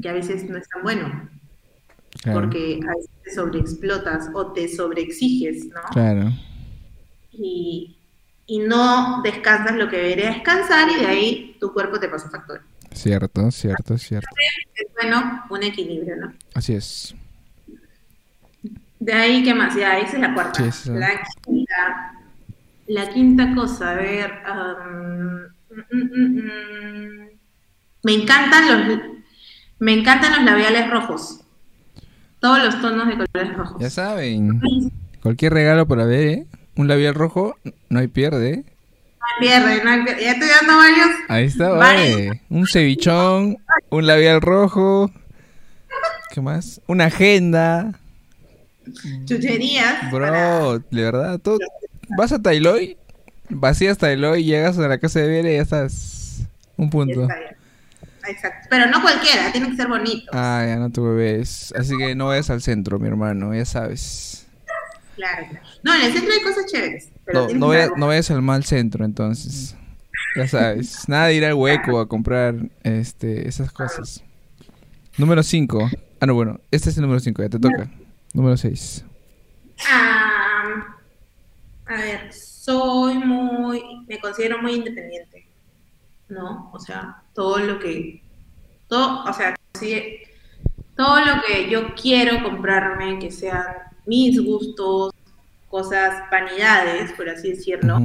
que 0.01 0.09
a 0.09 0.13
veces 0.15 0.49
no 0.49 0.57
es 0.57 0.69
tan 0.69 0.83
bueno. 0.83 1.29
Claro, 2.23 2.41
Porque 2.41 2.81
a 2.85 2.95
veces 2.97 3.11
te 3.25 3.35
sobreexplotas 3.35 4.29
o 4.33 4.53
te 4.53 4.69
sobreexiges, 4.69 5.67
¿no? 5.67 5.81
claro. 5.93 6.31
y, 7.33 7.97
y 8.47 8.59
no 8.61 9.23
descansas 9.23 9.75
lo 9.77 9.89
que 9.89 9.97
debería 9.97 10.31
descansar 10.31 10.89
y 10.91 11.01
de 11.01 11.07
ahí 11.07 11.57
tu 11.59 11.73
cuerpo 11.73 11.99
te 11.99 12.09
pasa 12.09 12.31
factura. 12.31 12.63
Cierto, 12.93 13.51
cierto, 13.51 13.97
cierto. 13.99 14.29
Es 14.75 14.87
bueno 15.01 15.45
un 15.51 15.63
equilibrio, 15.63 16.17
¿no? 16.17 16.33
Sí 16.61 16.75
es. 16.75 17.15
De 19.01 19.13
ahí, 19.13 19.43
¿qué 19.43 19.55
más? 19.55 19.75
Ya, 19.75 19.99
esa 19.99 20.17
es 20.17 20.21
la 20.21 20.35
cuarta. 20.35 20.63
Sí, 20.63 20.69
esa. 20.69 20.93
La 20.93 21.23
quinta. 21.45 22.13
La 22.87 23.09
quinta 23.09 23.55
cosa, 23.55 23.91
a 23.93 23.95
ver. 23.95 24.31
um, 24.47 25.77
mm, 25.77 26.05
mm, 26.13 26.39
mm, 26.39 27.29
me 28.05 28.13
encantan 28.15 28.89
los 28.89 29.01
me 29.79 29.93
encantan 29.95 30.33
los 30.33 30.43
labiales 30.45 30.91
rojos. 30.91 31.41
Todos 32.43 32.63
los 32.65 32.81
tonos 32.83 33.07
de 33.07 33.13
colores 33.15 33.57
rojos. 33.57 33.81
Ya 33.81 33.89
saben, 33.89 34.61
cualquier 35.23 35.55
regalo 35.55 35.87
para 35.87 36.05
ver, 36.05 36.27
¿eh? 36.27 36.47
Un 36.77 36.89
labial 36.89 37.15
rojo, 37.15 37.57
no 37.89 38.01
hay 38.01 38.09
pierde. 38.09 38.57
No 38.67 39.27
hay 39.27 39.49
pierde, 39.49 39.85
no 39.85 39.91
hay 39.91 40.03
pierde. 40.05 40.23
Ya 40.25 40.33
estoy 40.33 40.49
dando 40.49 40.77
varios. 40.77 41.09
Ahí 41.29 41.45
está, 41.47 41.69
Vale. 41.71 42.43
Un 42.51 42.67
cevichón, 42.67 43.57
un 43.91 44.07
labial 44.07 44.41
rojo. 44.41 45.11
¿Qué 46.35 46.41
más? 46.41 46.81
Una 46.89 47.05
agenda. 47.07 47.93
Chucherías. 49.25 50.11
para- 50.11 50.31
Bro, 50.59 50.79
de 50.91 51.03
verdad, 51.03 51.39
todo. 51.39 51.59
Vas 52.19 52.33
a 52.33 52.43
Tailoy, 52.43 52.97
vacías 53.49 53.97
Tailoy, 53.99 54.43
llegas 54.45 54.77
a 54.79 54.89
la 54.89 54.99
casa 54.99 55.21
de 55.21 55.29
Viera 55.29 55.51
y 55.53 55.57
ya 55.57 55.63
estás. 55.63 56.43
Un 56.77 56.91
punto. 56.91 57.29
Exacto. 58.29 58.69
Pero 58.71 58.87
no 58.87 59.01
cualquiera, 59.03 59.51
tiene 59.53 59.71
que 59.71 59.77
ser 59.77 59.89
bonito. 59.89 60.31
Ah, 60.33 60.65
ya 60.67 60.77
no 60.77 60.91
te 60.91 61.01
bebés. 61.01 61.73
Así 61.77 61.97
que 61.97 62.15
no 62.15 62.27
vayas 62.29 62.51
al 62.51 62.63
centro, 62.63 62.99
mi 62.99 63.09
hermano, 63.09 63.55
ya 63.55 63.65
sabes. 63.65 64.47
Claro, 65.17 65.47
claro. 65.51 65.67
No, 65.83 65.95
en 65.95 66.03
el 66.03 66.13
centro 66.13 66.33
hay 66.33 66.41
cosas 66.43 66.67
chéveres. 66.67 67.09
Pero 67.25 67.49
No, 67.49 67.55
no, 67.55 67.69
vayas, 67.69 67.85
saber- 67.87 67.99
no 67.99 68.07
vayas 68.07 68.31
al 68.31 68.43
mal 68.43 68.65
centro, 68.65 69.05
entonces. 69.05 69.77
Ya 70.37 70.49
sabes. 70.49 71.09
Nada 71.09 71.27
de 71.27 71.35
ir 71.35 71.45
al 71.45 71.55
hueco 71.55 72.01
a 72.01 72.09
comprar 72.09 72.55
este, 72.83 73.49
esas 73.49 73.71
cosas. 73.73 74.23
Número 75.19 75.43
5. 75.43 75.91
Ah, 76.21 76.27
no, 76.27 76.35
bueno. 76.35 76.61
Este 76.71 76.91
es 76.91 76.97
el 76.97 77.03
número 77.03 77.21
5, 77.21 77.43
ya 77.43 77.49
te 77.49 77.59
toca. 77.59 77.91
Número 78.33 78.57
6. 78.57 79.05
Ah, 79.91 80.97
a 81.87 81.95
ver, 81.97 82.33
soy 82.33 83.19
muy, 83.19 83.83
me 84.09 84.19
considero 84.21 84.61
muy 84.63 84.75
independiente, 84.75 85.47
¿no? 86.33 86.71
O 86.73 86.79
sea, 86.79 87.23
todo 87.35 87.59
lo 87.59 87.79
que, 87.79 88.23
todo, 88.89 89.25
o 89.25 89.33
sea, 89.33 89.55
todo 90.97 91.21
lo 91.21 91.43
que 91.47 91.71
yo 91.71 91.95
quiero 91.95 92.43
comprarme, 92.43 93.19
que 93.19 93.31
sean 93.31 93.65
mis 94.07 94.43
gustos, 94.45 95.13
cosas, 95.69 96.25
vanidades, 96.31 97.13
por 97.13 97.29
así 97.29 97.51
decirlo, 97.51 97.99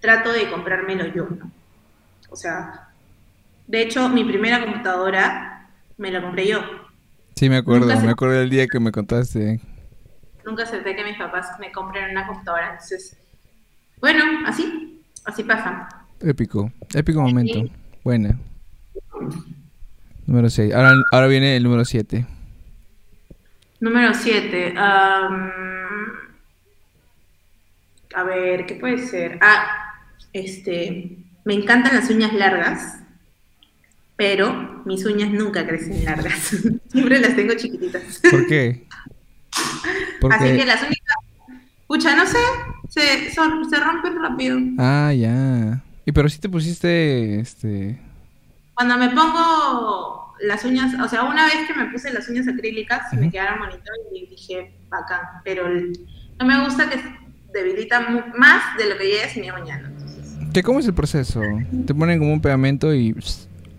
trato 0.00 0.32
de 0.32 0.50
comprármelo 0.50 1.06
yo, 1.06 1.26
¿no? 1.28 1.50
O 2.30 2.36
sea, 2.36 2.88
de 3.66 3.82
hecho, 3.82 4.08
mi 4.08 4.24
primera 4.24 4.60
computadora 4.64 5.68
me 5.96 6.10
la 6.10 6.22
compré 6.22 6.46
yo. 6.48 6.60
Sí, 7.36 7.48
me 7.48 7.56
acuerdo. 7.58 7.86
Nunca 7.86 7.96
se- 8.00 8.06
Me 8.06 8.12
acuerdo 8.12 8.34
del 8.34 8.50
día 8.50 8.66
que 8.66 8.80
me 8.80 8.92
contaste. 8.92 9.60
nunca 10.44 10.64
acepté 10.64 10.96
que 10.96 11.04
mis 11.04 11.16
papás 11.16 11.58
me 11.58 11.70
compren 11.72 12.10
una 12.10 12.26
computadora. 12.26 12.72
Entonces, 12.72 13.16
bueno, 14.00 14.24
así, 14.46 15.02
así 15.24 15.44
pasa. 15.44 15.99
Épico. 16.20 16.70
Épico 16.94 17.20
momento. 17.22 17.64
Buena. 18.04 18.38
Número 20.26 20.48
6. 20.50 20.72
Ahora, 20.74 20.94
ahora 21.12 21.26
viene 21.26 21.56
el 21.56 21.62
número 21.62 21.84
7. 21.84 22.26
Número 23.80 24.12
7. 24.14 24.74
a 24.76 25.28
ver, 28.24 28.66
¿qué 28.66 28.74
puede 28.74 28.98
ser? 28.98 29.38
Ah, 29.40 29.94
este, 30.32 31.16
me 31.44 31.54
encantan 31.54 31.94
las 31.94 32.10
uñas 32.10 32.32
largas, 32.34 32.98
pero 34.16 34.82
mis 34.84 35.04
uñas 35.06 35.30
nunca 35.30 35.66
crecen 35.66 36.04
largas. 36.04 36.56
Siempre 36.92 37.20
las 37.20 37.34
tengo 37.36 37.54
chiquititas. 37.54 38.20
¿Por 38.30 38.46
qué? 38.46 38.86
Porque... 40.20 40.36
Así 40.36 40.56
que 40.58 40.66
las 40.66 40.82
uñas, 40.82 40.98
pucha, 41.86 42.14
no 42.16 42.26
sé, 42.26 42.38
se, 42.88 43.32
son- 43.32 43.70
se 43.70 43.78
rompen 43.80 44.20
rápido. 44.20 44.58
Ah, 44.78 45.12
ya. 45.14 45.82
Y 46.06 46.12
pero 46.12 46.28
si 46.28 46.38
te 46.38 46.48
pusiste, 46.48 47.40
este... 47.40 47.98
Cuando 48.74 48.96
me 48.96 49.10
pongo 49.10 50.34
las 50.40 50.64
uñas, 50.64 50.94
o 51.00 51.08
sea, 51.08 51.24
una 51.24 51.44
vez 51.44 51.66
que 51.66 51.74
me 51.74 51.86
puse 51.90 52.12
las 52.12 52.28
uñas 52.28 52.48
acrílicas, 52.48 53.02
me 53.12 53.26
Ujú. 53.26 53.30
quedaron 53.30 53.58
bonitas 53.60 53.94
y 54.14 54.26
dije, 54.26 54.74
bacán, 54.88 55.20
pero 55.44 55.68
no 55.68 56.46
me 56.46 56.64
gusta 56.64 56.88
que 56.88 56.98
debilita 57.52 58.00
más 58.38 58.76
de 58.78 58.88
lo 58.88 58.96
que 58.96 59.10
ya 59.10 59.24
es 59.24 59.36
mi 59.36 59.50
uña, 59.50 59.78
¿no? 59.78 59.88
Entonces, 59.88 60.38
¿Qué, 60.54 60.62
¿Cómo 60.62 60.78
es 60.80 60.86
el 60.86 60.94
proceso? 60.94 61.42
¿Te 61.86 61.94
ponen 61.94 62.18
como 62.18 62.32
un 62.32 62.40
pegamento 62.40 62.94
y... 62.94 63.14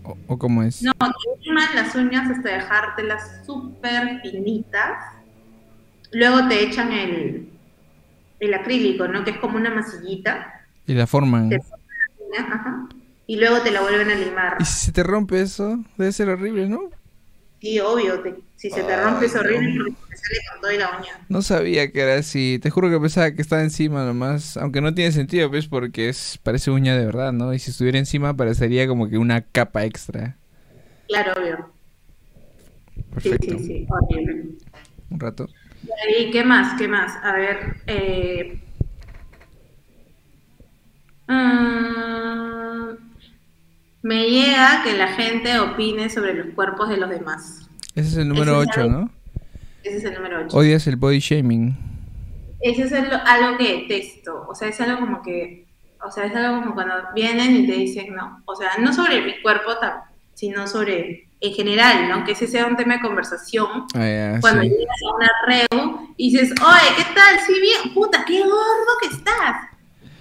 ¿O, 0.04 0.16
o 0.26 0.38
cómo 0.38 0.62
es? 0.62 0.82
no, 0.82 0.92
te 0.98 1.48
liman 1.48 1.68
las 1.74 1.94
uñas 1.94 2.30
hasta 2.30 2.48
dejártelas 2.48 3.44
súper 3.46 4.20
finitas, 4.20 4.98
luego 6.12 6.48
te 6.48 6.62
echan 6.64 6.92
el, 6.92 7.48
el 8.40 8.54
acrílico, 8.54 9.06
¿no? 9.08 9.24
Que 9.24 9.30
es 9.32 9.38
como 9.38 9.56
una 9.56 9.70
masillita, 9.70 10.52
Y 10.86 10.94
la 10.94 11.06
forman. 11.06 11.48
Te- 11.48 11.58
ajá, 12.38 12.88
y 13.26 13.36
luego 13.36 13.62
te 13.62 13.70
la 13.70 13.80
vuelven 13.82 14.10
a 14.10 14.14
limar. 14.14 14.56
¿Y 14.58 14.64
si 14.64 14.86
se 14.86 14.92
te 14.92 15.02
rompe 15.02 15.40
eso? 15.42 15.84
Debe 15.96 16.12
ser 16.12 16.28
horrible, 16.28 16.68
¿no? 16.68 16.90
Sí, 17.60 17.78
obvio, 17.80 18.20
te- 18.22 18.44
si 18.56 18.70
se 18.70 18.82
te 18.84 18.94
Ay, 18.94 19.02
rompe 19.04 19.26
es 19.26 19.34
horrible 19.36 19.68
no. 19.74 19.84
porque 19.84 20.00
te 20.10 20.16
sale 20.16 20.40
con 20.52 20.60
toda 20.60 20.72
la 20.74 20.98
uña. 20.98 21.28
No 21.28 21.42
sabía 21.42 21.90
que 21.90 22.00
era 22.02 22.16
así. 22.18 22.58
Te 22.60 22.70
juro 22.70 22.90
que 22.90 23.00
pensaba 23.00 23.32
que 23.34 23.40
estaba 23.42 23.62
encima 23.62 24.04
nomás. 24.04 24.56
Aunque 24.56 24.80
no 24.80 24.94
tiene 24.94 25.12
sentido, 25.12 25.50
pues, 25.50 25.66
porque 25.68 26.08
es 26.08 26.38
parece 26.42 26.70
uña 26.70 26.96
de 26.96 27.06
verdad, 27.06 27.32
¿no? 27.32 27.54
Y 27.54 27.58
si 27.58 27.70
estuviera 27.70 27.98
encima 27.98 28.36
parecería 28.36 28.86
como 28.86 29.08
que 29.08 29.18
una 29.18 29.40
capa 29.42 29.84
extra. 29.84 30.36
Claro, 31.06 31.32
obvio. 31.40 31.72
Sí, 33.18 33.36
Perfecto. 33.36 33.56
sí, 33.56 33.58
sí, 33.58 33.86
horrible. 33.88 34.58
Un 35.10 35.20
rato. 35.20 35.48
¿Y 36.18 36.30
qué 36.30 36.44
más? 36.44 36.78
¿Qué 36.78 36.88
más? 36.88 37.12
A 37.22 37.32
ver. 37.34 37.76
Eh... 37.86 38.58
mm, 41.32 42.96
me 44.02 44.28
llega 44.30 44.82
que 44.84 44.96
la 44.96 45.08
gente 45.08 45.58
opine 45.60 46.08
sobre 46.10 46.34
los 46.34 46.54
cuerpos 46.54 46.88
de 46.88 46.96
los 46.96 47.08
demás. 47.10 47.68
Ese 47.94 48.08
es 48.08 48.16
el 48.16 48.28
número 48.28 48.62
Ese 48.62 48.62
es 48.62 48.68
8, 48.76 48.80
algo- 48.82 48.92
¿no? 49.00 49.10
Ese 49.84 49.96
es 49.98 50.04
el 50.04 50.14
número 50.14 50.40
8. 50.46 50.56
Odias 50.56 50.86
el 50.86 50.96
body 50.96 51.18
shaming. 51.18 51.76
Ese 52.60 52.82
es 52.82 52.92
el- 52.92 53.12
algo 53.12 53.58
que 53.58 53.86
detesto. 53.88 54.46
O 54.48 54.54
sea, 54.54 54.68
es 54.68 54.80
algo 54.80 55.00
como 55.00 55.22
que. 55.22 55.66
O 56.04 56.10
sea, 56.10 56.24
es 56.24 56.34
algo 56.34 56.60
como 56.62 56.74
cuando 56.74 56.94
vienen 57.14 57.56
y 57.56 57.66
te 57.66 57.72
dicen, 57.74 58.14
no. 58.14 58.42
O 58.44 58.56
sea, 58.56 58.70
no 58.80 58.92
sobre 58.92 59.20
mi 59.22 59.40
cuerpo, 59.42 59.70
sino 60.34 60.66
sobre. 60.66 61.28
En 61.44 61.52
general, 61.54 62.08
¿no? 62.08 62.22
Que 62.24 62.32
ese 62.32 62.46
sea 62.46 62.66
un 62.66 62.76
tema 62.76 62.94
de 62.94 63.00
conversación. 63.00 63.86
Ah, 63.96 64.38
cuando 64.40 64.62
sí. 64.62 64.68
llegas 64.68 64.96
a 65.04 65.16
una 65.16 65.30
reu 65.48 66.14
y 66.16 66.30
dices, 66.30 66.52
oye, 66.62 66.94
¿qué 66.96 67.02
tal? 67.16 67.40
Sí, 67.44 67.52
bien, 67.60 67.92
puta, 67.92 68.24
qué 68.24 68.38
gordo 68.42 68.92
que 69.00 69.08
estás. 69.08 69.56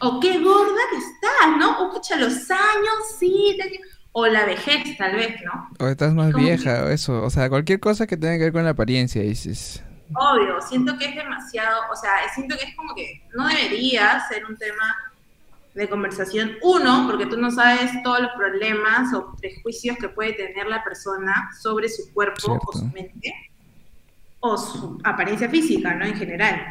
O 0.01 0.19
qué 0.19 0.39
gorda 0.39 0.81
que 0.91 0.97
estás, 0.97 1.57
¿no? 1.57 1.79
O 1.87 1.91
pucha, 1.93 2.15
los 2.17 2.49
años, 2.51 3.17
sí. 3.19 3.57
te- 3.59 3.79
O 4.13 4.27
la 4.27 4.43
vejez, 4.45 4.97
tal 4.97 5.15
vez, 5.15 5.35
¿no? 5.45 5.69
O 5.79 5.87
estás 5.87 6.13
más 6.13 6.33
que- 6.33 6.41
vieja, 6.41 6.83
o 6.83 6.89
eso. 6.89 7.23
O 7.23 7.29
sea, 7.29 7.47
cualquier 7.49 7.79
cosa 7.79 8.05
que 8.05 8.17
tenga 8.17 8.33
que 8.37 8.43
ver 8.45 8.51
con 8.53 8.63
la 8.65 8.71
apariencia, 8.71 9.21
dices. 9.21 9.81
Obvio, 10.13 10.59
siento 10.61 10.97
que 10.97 11.05
es 11.05 11.15
demasiado, 11.15 11.79
o 11.89 11.95
sea, 11.95 12.11
siento 12.35 12.57
que 12.57 12.65
es 12.65 12.75
como 12.75 12.93
que 12.93 13.21
no 13.33 13.47
debería 13.47 14.21
ser 14.27 14.45
un 14.45 14.57
tema 14.57 14.97
de 15.73 15.87
conversación. 15.87 16.57
Uno, 16.61 17.07
porque 17.09 17.25
tú 17.27 17.37
no 17.37 17.49
sabes 17.51 17.89
todos 18.03 18.19
los 18.19 18.31
problemas 18.35 19.13
o 19.13 19.33
prejuicios 19.37 19.95
que 19.97 20.09
puede 20.09 20.33
tener 20.33 20.67
la 20.67 20.83
persona 20.83 21.49
sobre 21.61 21.87
su 21.87 22.11
cuerpo 22.13 22.59
o 22.67 22.73
su 22.77 22.85
mente 22.87 23.33
o 24.41 24.57
su 24.57 24.99
apariencia 25.05 25.47
física, 25.47 25.93
¿no? 25.93 26.03
En 26.05 26.15
general. 26.15 26.61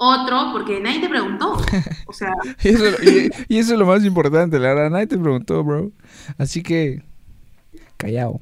Otro, 0.00 0.50
porque 0.52 0.80
nadie 0.80 1.00
te 1.00 1.08
preguntó. 1.08 1.60
O 2.06 2.12
sea, 2.12 2.32
Y 2.64 2.68
eso, 2.68 2.84
y, 3.02 3.30
y 3.48 3.58
eso 3.58 3.72
es 3.74 3.78
lo 3.78 3.84
más 3.86 4.04
importante, 4.04 4.58
la 4.58 4.68
verdad. 4.74 4.90
Nadie 4.90 5.08
te 5.08 5.18
preguntó, 5.18 5.62
bro. 5.64 5.90
Así 6.38 6.62
que, 6.62 7.02
callado. 7.96 8.40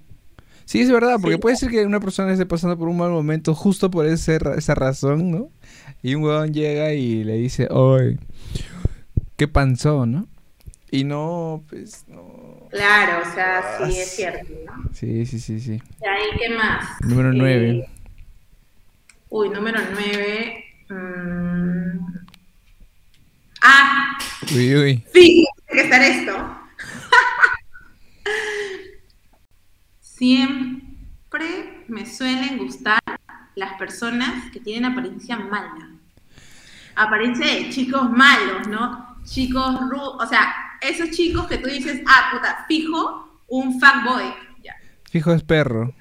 Sí, 0.67 0.81
es 0.83 0.91
verdad, 0.91 1.17
porque 1.21 1.37
Sí. 1.37 1.41
puede 1.41 1.57
ser 1.57 1.71
que 1.71 1.87
una 1.87 2.01
persona 2.01 2.33
esté 2.33 2.45
pasando 2.45 2.77
por 2.77 2.89
un 2.89 2.97
mal 2.99 3.11
momento 3.11 3.55
justo 3.55 3.91
por 3.91 4.05
ese, 4.07 4.39
esa 4.57 4.75
razón, 4.75 5.31
¿no? 5.31 5.49
Y 6.03 6.15
un 6.15 6.25
huevón 6.25 6.53
llega 6.53 6.93
y 6.93 7.25
le 7.25 7.35
dice, 7.35 7.69
¡ay! 7.71 8.19
¿Qué 9.37 9.49
panzó, 9.49 10.07
no? 10.07 10.27
Y 10.91 11.05
no, 11.05 11.63
pues, 11.69 12.05
no. 12.09 12.69
claro, 12.71 13.23
o 13.29 13.35
sea, 13.35 13.59
Ah, 13.81 13.91
sí 13.91 13.99
es 13.99 14.09
cierto, 14.11 14.47
¿no? 14.67 14.91
Sí, 14.93 15.25
sí, 15.27 15.39
sí, 15.41 15.59
sí. 15.61 15.81
De 16.01 16.09
ahí, 16.09 16.25
¿qué 16.39 16.55
más? 16.55 16.85
Número 17.01 17.31
Eh, 17.31 17.35
9. 17.37 17.89
Uy, 19.31 19.49
número 19.51 19.81
9. 19.93 20.65
Ah, 23.63 24.17
Uy, 24.55 24.75
uy. 24.77 25.05
Sí, 25.13 25.47
tiene 25.67 25.71
que 25.71 25.81
estar 25.81 26.03
esto. 26.03 26.59
Siempre 30.01 31.85
me 31.89 32.07
suelen 32.07 32.59
gustar 32.59 33.01
las 33.55 33.75
personas 33.75 34.51
que 34.53 34.61
tienen 34.61 34.85
apariencia 34.93 35.37
mala. 35.37 35.91
aparece 36.95 37.45
de 37.45 37.71
chicos 37.71 38.11
malos, 38.11 38.69
¿no? 38.69 39.17
Chicos 39.25 39.75
o 39.93 40.27
sea, 40.27 40.55
esos 40.81 41.11
chicos 41.11 41.47
que 41.47 41.59
tú 41.59 41.69
dices, 41.69 42.01
ah, 42.07 42.31
puta, 42.33 42.65
fijo, 42.69 43.43
un 43.49 43.79
fuckboy. 43.81 44.33
Ya. 44.63 44.75
Fijo 45.11 45.33
es 45.33 45.43
perro. 45.43 45.93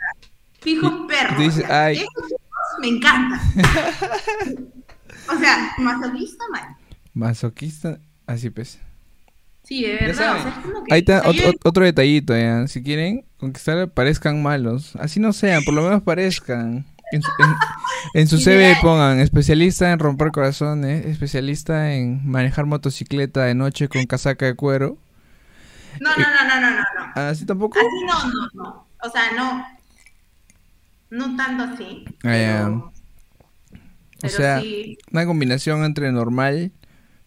Fijo 0.61 0.87
Y- 1.03 1.07
perro. 1.07 1.37
dices, 1.39 1.65
ay. 1.69 1.97
Esos 1.97 2.07
chicos 2.29 2.39
me 2.79 2.87
encantan. 2.87 3.41
o 5.33 5.39
sea, 5.39 5.71
masoquista 5.77 6.43
mal. 6.51 6.75
Masoquista, 7.13 7.99
así 8.27 8.49
pues. 8.49 8.79
Sí, 9.63 9.83
de 9.83 9.93
verdad. 9.95 10.11
O 10.11 10.15
saben. 10.39 10.43
sea, 10.43 10.51
es 10.51 10.57
como 10.65 10.83
que. 10.83 10.93
Ahí 10.93 10.99
está 10.99 11.23
otro 11.63 11.83
detallito, 11.85 12.37
ya. 12.37 12.67
Si 12.67 12.83
quieren 12.83 13.25
conquistar, 13.37 13.89
parezcan 13.89 14.41
malos. 14.43 14.95
Así 14.97 15.19
no 15.19 15.33
sean, 15.33 15.63
por 15.63 15.73
lo 15.73 15.81
menos 15.81 16.01
parezcan. 16.03 16.85
En 17.11 17.21
su, 17.21 17.29
en- 17.39 17.55
en 18.21 18.27
su 18.27 18.37
CV 18.39 18.77
pongan 18.81 19.19
especialista 19.19 19.91
en 19.91 19.99
romper 19.99 20.31
corazones, 20.31 21.05
especialista 21.05 21.93
en 21.93 22.27
manejar 22.29 22.65
motocicleta 22.65 23.43
de 23.43 23.55
noche 23.55 23.87
con 23.89 24.05
casaca 24.05 24.45
de 24.45 24.55
cuero. 24.55 24.97
No, 26.01 26.09
no, 26.11 26.17
no, 26.17 26.47
no, 26.47 26.61
no, 26.61 26.69
no, 26.71 26.77
no. 26.79 27.11
Así 27.29 27.45
tampoco. 27.45 27.79
Así 27.79 27.87
no, 28.05 28.25
no, 28.33 28.49
no. 28.63 28.87
O 29.03 29.09
sea, 29.09 29.31
no. 29.35 29.65
No 31.09 31.35
tanto 31.37 31.63
así. 31.63 32.03
Ah, 32.23 32.35
ya. 32.37 32.71
Pero, 34.21 34.33
O 34.33 34.37
sea, 34.37 34.61
sí, 34.61 34.97
una 35.11 35.25
combinación 35.25 35.83
entre 35.83 36.11
normal 36.11 36.71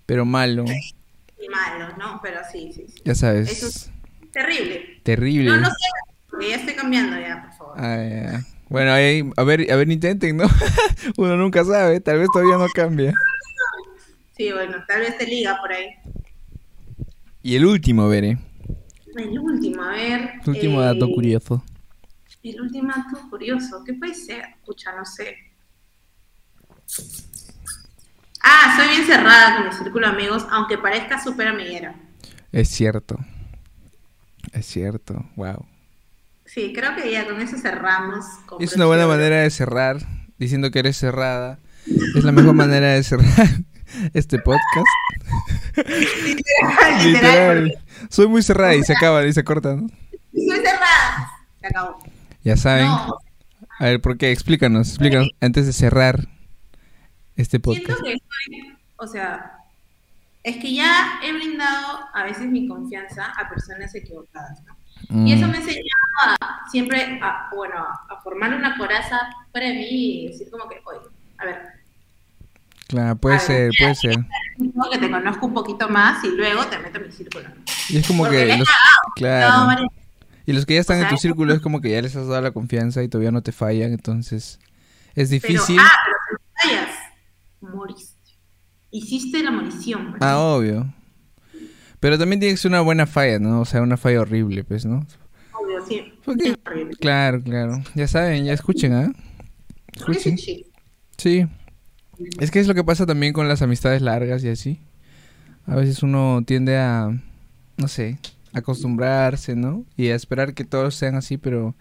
pero 0.07 0.25
malo. 0.25 0.65
y 0.65 1.49
malos, 1.51 1.99
¿no? 1.99 2.19
Pero 2.23 2.41
sí, 2.51 2.73
sí, 2.73 2.87
sí. 2.89 3.03
Ya 3.05 3.15
sabes. 3.15 3.51
Eso 3.51 3.67
es 3.67 3.91
terrible. 4.33 5.01
Terrible. 5.03 5.51
No, 5.51 5.61
no 5.61 5.69
sé, 5.69 5.77
porque 6.31 6.49
ya 6.49 6.57
estoy 6.57 6.75
cambiando 6.75 7.21
ya, 7.21 7.43
por 7.43 7.53
favor. 7.53 7.75
Ah, 7.77 8.09
ya. 8.09 8.45
Bueno, 8.71 8.93
ahí, 8.93 9.29
a 9.37 9.45
ver, 9.45 9.71
a 9.71 9.77
ver, 9.77 9.91
intenten, 9.91 10.39
¿no? 10.39 10.45
Uno 11.19 11.37
nunca 11.37 11.63
sabe, 11.65 12.01
tal 12.01 12.19
vez 12.19 12.29
todavía 12.33 12.57
no 12.57 12.67
cambia. 12.75 13.13
Sí, 14.35 14.53
bueno, 14.53 14.77
tal 14.87 15.01
vez 15.01 15.19
te 15.19 15.27
liga 15.27 15.59
por 15.61 15.73
ahí. 15.73 15.89
Y 17.43 17.57
el 17.57 17.67
último, 17.67 18.09
veré. 18.09 18.39
El 19.17 19.39
último, 19.39 19.83
a 19.83 19.91
ver. 19.93 20.33
El 20.43 20.51
último 20.51 20.81
eh, 20.81 20.85
dato 20.87 21.11
curioso. 21.11 21.63
El 22.43 22.61
último 22.61 22.89
dato 22.89 23.29
curioso, 23.29 23.83
¿qué 23.85 23.95
puede 23.95 24.15
ser? 24.15 24.45
Escucha, 24.61 24.95
no 24.97 25.05
sé. 25.05 25.37
Ah, 28.43 28.75
soy 28.77 28.89
bien 28.89 29.07
cerrada 29.07 29.57
con 29.57 29.69
mi 29.69 29.73
círculo 29.75 30.07
de 30.09 30.15
amigos, 30.15 30.47
aunque 30.51 30.79
parezca 30.79 31.23
súper 31.23 31.49
amiguera. 31.49 31.95
Es 32.53 32.69
cierto. 32.69 33.19
Es 34.53 34.67
cierto, 34.67 35.25
wow. 35.37 35.67
Sí, 36.47 36.73
creo 36.75 36.95
que 36.97 37.11
ya 37.13 37.27
con 37.27 37.41
eso 37.41 37.59
cerramos. 37.59 38.25
con 38.47 38.63
Es 38.63 38.75
una 38.75 38.87
buena 38.87 39.07
manera 39.07 39.43
de 39.43 39.51
cerrar, 39.51 39.99
diciendo 40.39 40.71
que 40.71 40.79
eres 40.79 40.97
cerrada. 40.97 41.59
Es 42.17 42.25
la 42.25 42.33
mejor 42.33 42.55
manera 42.55 42.95
de 42.95 43.03
cerrar 43.03 43.49
este 44.15 44.39
podcast. 44.39 44.87
Literal, 46.25 47.05
Literal. 47.05 47.79
Soy 48.09 48.27
muy 48.29 48.43
cerrada 48.43 48.75
y 48.75 48.83
se 48.83 48.95
acaba 48.95 49.25
y 49.27 49.33
se 49.33 49.45
corta, 49.45 49.77
¿no? 49.77 49.89
Soy 50.33 50.57
cerrada. 50.57 51.33
Se 51.61 51.67
acabó. 51.67 51.99
Ya 52.45 52.57
saben. 52.57 52.87
No, 52.87 53.19
A 53.79 53.85
ver, 53.85 54.01
¿por 54.01 54.17
qué? 54.17 54.31
Explícanos, 54.33 54.89
explícanos 54.89 55.29
antes 55.41 55.67
de 55.67 55.73
cerrar 55.75 56.29
este 57.39 57.59
siento 57.59 57.71
podcast. 57.71 58.03
que 58.03 58.11
soy, 58.13 58.77
o 58.97 59.07
sea, 59.07 59.53
es 60.43 60.57
que 60.59 60.75
ya 60.75 61.21
he 61.23 61.33
brindado 61.33 62.01
a 62.15 62.25
veces 62.25 62.47
mi 62.47 62.69
confianza 62.69 63.27
a 63.37 63.49
personas 63.49 63.95
equivocadas, 63.95 64.63
¿no? 64.65 64.77
Y 65.27 65.33
eso 65.33 65.47
Mm, 65.47 65.51
me 65.51 65.57
ha 65.57 65.61
enseñado 65.61 65.83
a 66.41 66.69
siempre, 66.71 67.19
a, 67.23 67.49
bueno, 67.55 67.77
a 67.77 68.21
formar 68.23 68.53
una 68.55 68.77
coraza 68.77 69.21
para 69.53 69.67
mí 69.69 70.25
y 70.25 70.27
decir 70.29 70.51
como 70.51 70.69
que, 70.69 70.77
oye, 70.85 71.01
a 71.39 71.45
ver, 71.47 71.63
Claro, 72.89 73.17
puede 73.17 73.37
ver, 73.37 73.45
ser, 73.47 73.71
puede 73.79 73.95
ser. 73.95 74.17
que 74.91 74.99
te 74.99 75.11
conozco 75.11 75.47
un 75.47 75.53
poquito 75.55 75.89
más 75.91 76.25
y 76.25 76.29
luego 76.29 76.65
te 76.67 76.79
meto 76.79 76.99
en 76.99 77.07
mi 77.07 77.13
círculo. 77.13 77.49
¿no? 77.49 77.55
Y 77.91 77.99
es 77.99 78.07
como 78.07 78.23
Porque 78.25 78.47
que 78.47 78.57
los, 78.57 78.59
No, 78.69 79.13
claro. 79.15 79.67
varias- 79.67 79.91
Y 80.47 80.53
los 80.55 80.65
que 80.65 80.75
ya 80.75 80.81
están 80.81 80.99
O 81.01 81.03
en 81.03 81.09
tu 81.11 81.17
círculo 81.19 81.53
es 81.53 81.61
como 81.61 81.83
que 81.83 81.91
ya 81.91 82.01
les 82.01 82.17
has 82.17 82.27
dado 82.27 82.41
la 82.41 82.51
confianza 82.53 83.03
y 83.03 83.09
todavía 83.09 83.31
no 83.31 83.43
te 83.43 83.53
fallan, 83.53 83.93
entonces 83.93 84.59
es 85.15 85.29
pero, 85.29 85.31
difícil. 85.31 85.79
ah, 85.79 85.93
pero 86.27 86.39
si 86.41 86.69
fallas, 86.69 86.98
moriste. 87.61 88.17
Hiciste 88.91 89.43
la 89.43 89.51
morición. 89.51 90.13
¿verdad? 90.13 90.29
Ah, 90.31 90.39
obvio. 90.39 90.93
Pero 92.01 92.19
también 92.19 92.41
tiene 92.41 92.55
que 92.55 92.61
ser 92.61 92.71
una 92.71 92.81
buena 92.81 93.07
falla, 93.07 93.39
¿no? 93.39 93.61
O 93.61 93.65
sea, 93.65 93.83
una 93.83 93.97
falla 93.97 94.21
horrible, 94.21 94.65
pues, 94.65 94.87
¿no? 94.87 95.07
Obvio, 95.53 95.85
sí. 95.87 96.13
¿Por 96.25 96.37
qué? 96.37 96.51
Es 96.51 96.57
horrible. 96.65 96.97
Claro, 96.97 97.43
claro. 97.43 97.83
Ya 97.95 98.07
saben, 98.07 98.45
ya 98.45 98.53
escuchen, 98.53 98.93
¿ah? 98.93 99.13
Porque 99.99 100.21
sí, 100.21 100.31
Escuchen. 100.31 100.65
Sí. 101.17 101.47
Es 102.41 102.51
que 102.51 102.61
es 102.61 102.67
lo 102.67 102.75
que 102.75 102.85
pasa 102.85 103.07
también 103.07 103.33
con 103.33 103.49
las 103.49 103.63
amistades 103.63 104.03
largas 104.03 104.43
y 104.45 104.49
así. 104.49 104.81
A 105.67 105.77
veces 105.77 106.03
uno 106.03 106.43
tiende 106.47 106.77
a, 106.79 107.11
no 107.77 107.89
sé, 107.89 108.19
acostumbrarse, 108.53 109.57
¿no? 109.57 109.85
Y 109.97 110.09
a 110.09 110.15
esperar 110.15 110.55
que 110.55 110.65
todos 110.65 110.95
sean 110.95 111.15
así, 111.17 111.37
pero 111.39 111.75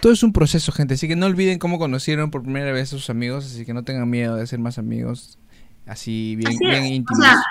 todo 0.00 0.12
es 0.12 0.22
un 0.22 0.32
proceso, 0.32 0.72
gente. 0.72 0.94
Así 0.94 1.08
que 1.08 1.16
no 1.16 1.26
olviden 1.26 1.58
cómo 1.58 1.78
conocieron 1.78 2.30
por 2.30 2.42
primera 2.42 2.72
vez 2.72 2.88
a 2.92 2.96
sus 2.96 3.10
amigos, 3.10 3.46
así 3.46 3.64
que 3.64 3.74
no 3.74 3.84
tengan 3.84 4.08
miedo 4.08 4.36
de 4.36 4.46
ser 4.46 4.58
más 4.58 4.78
amigos, 4.78 5.38
así 5.86 6.36
bien, 6.36 6.48
Así 6.48 6.58
es. 6.64 6.70
bien 6.70 6.82
O 6.82 6.86
íntimos. 6.86 7.24
sea, 7.24 7.42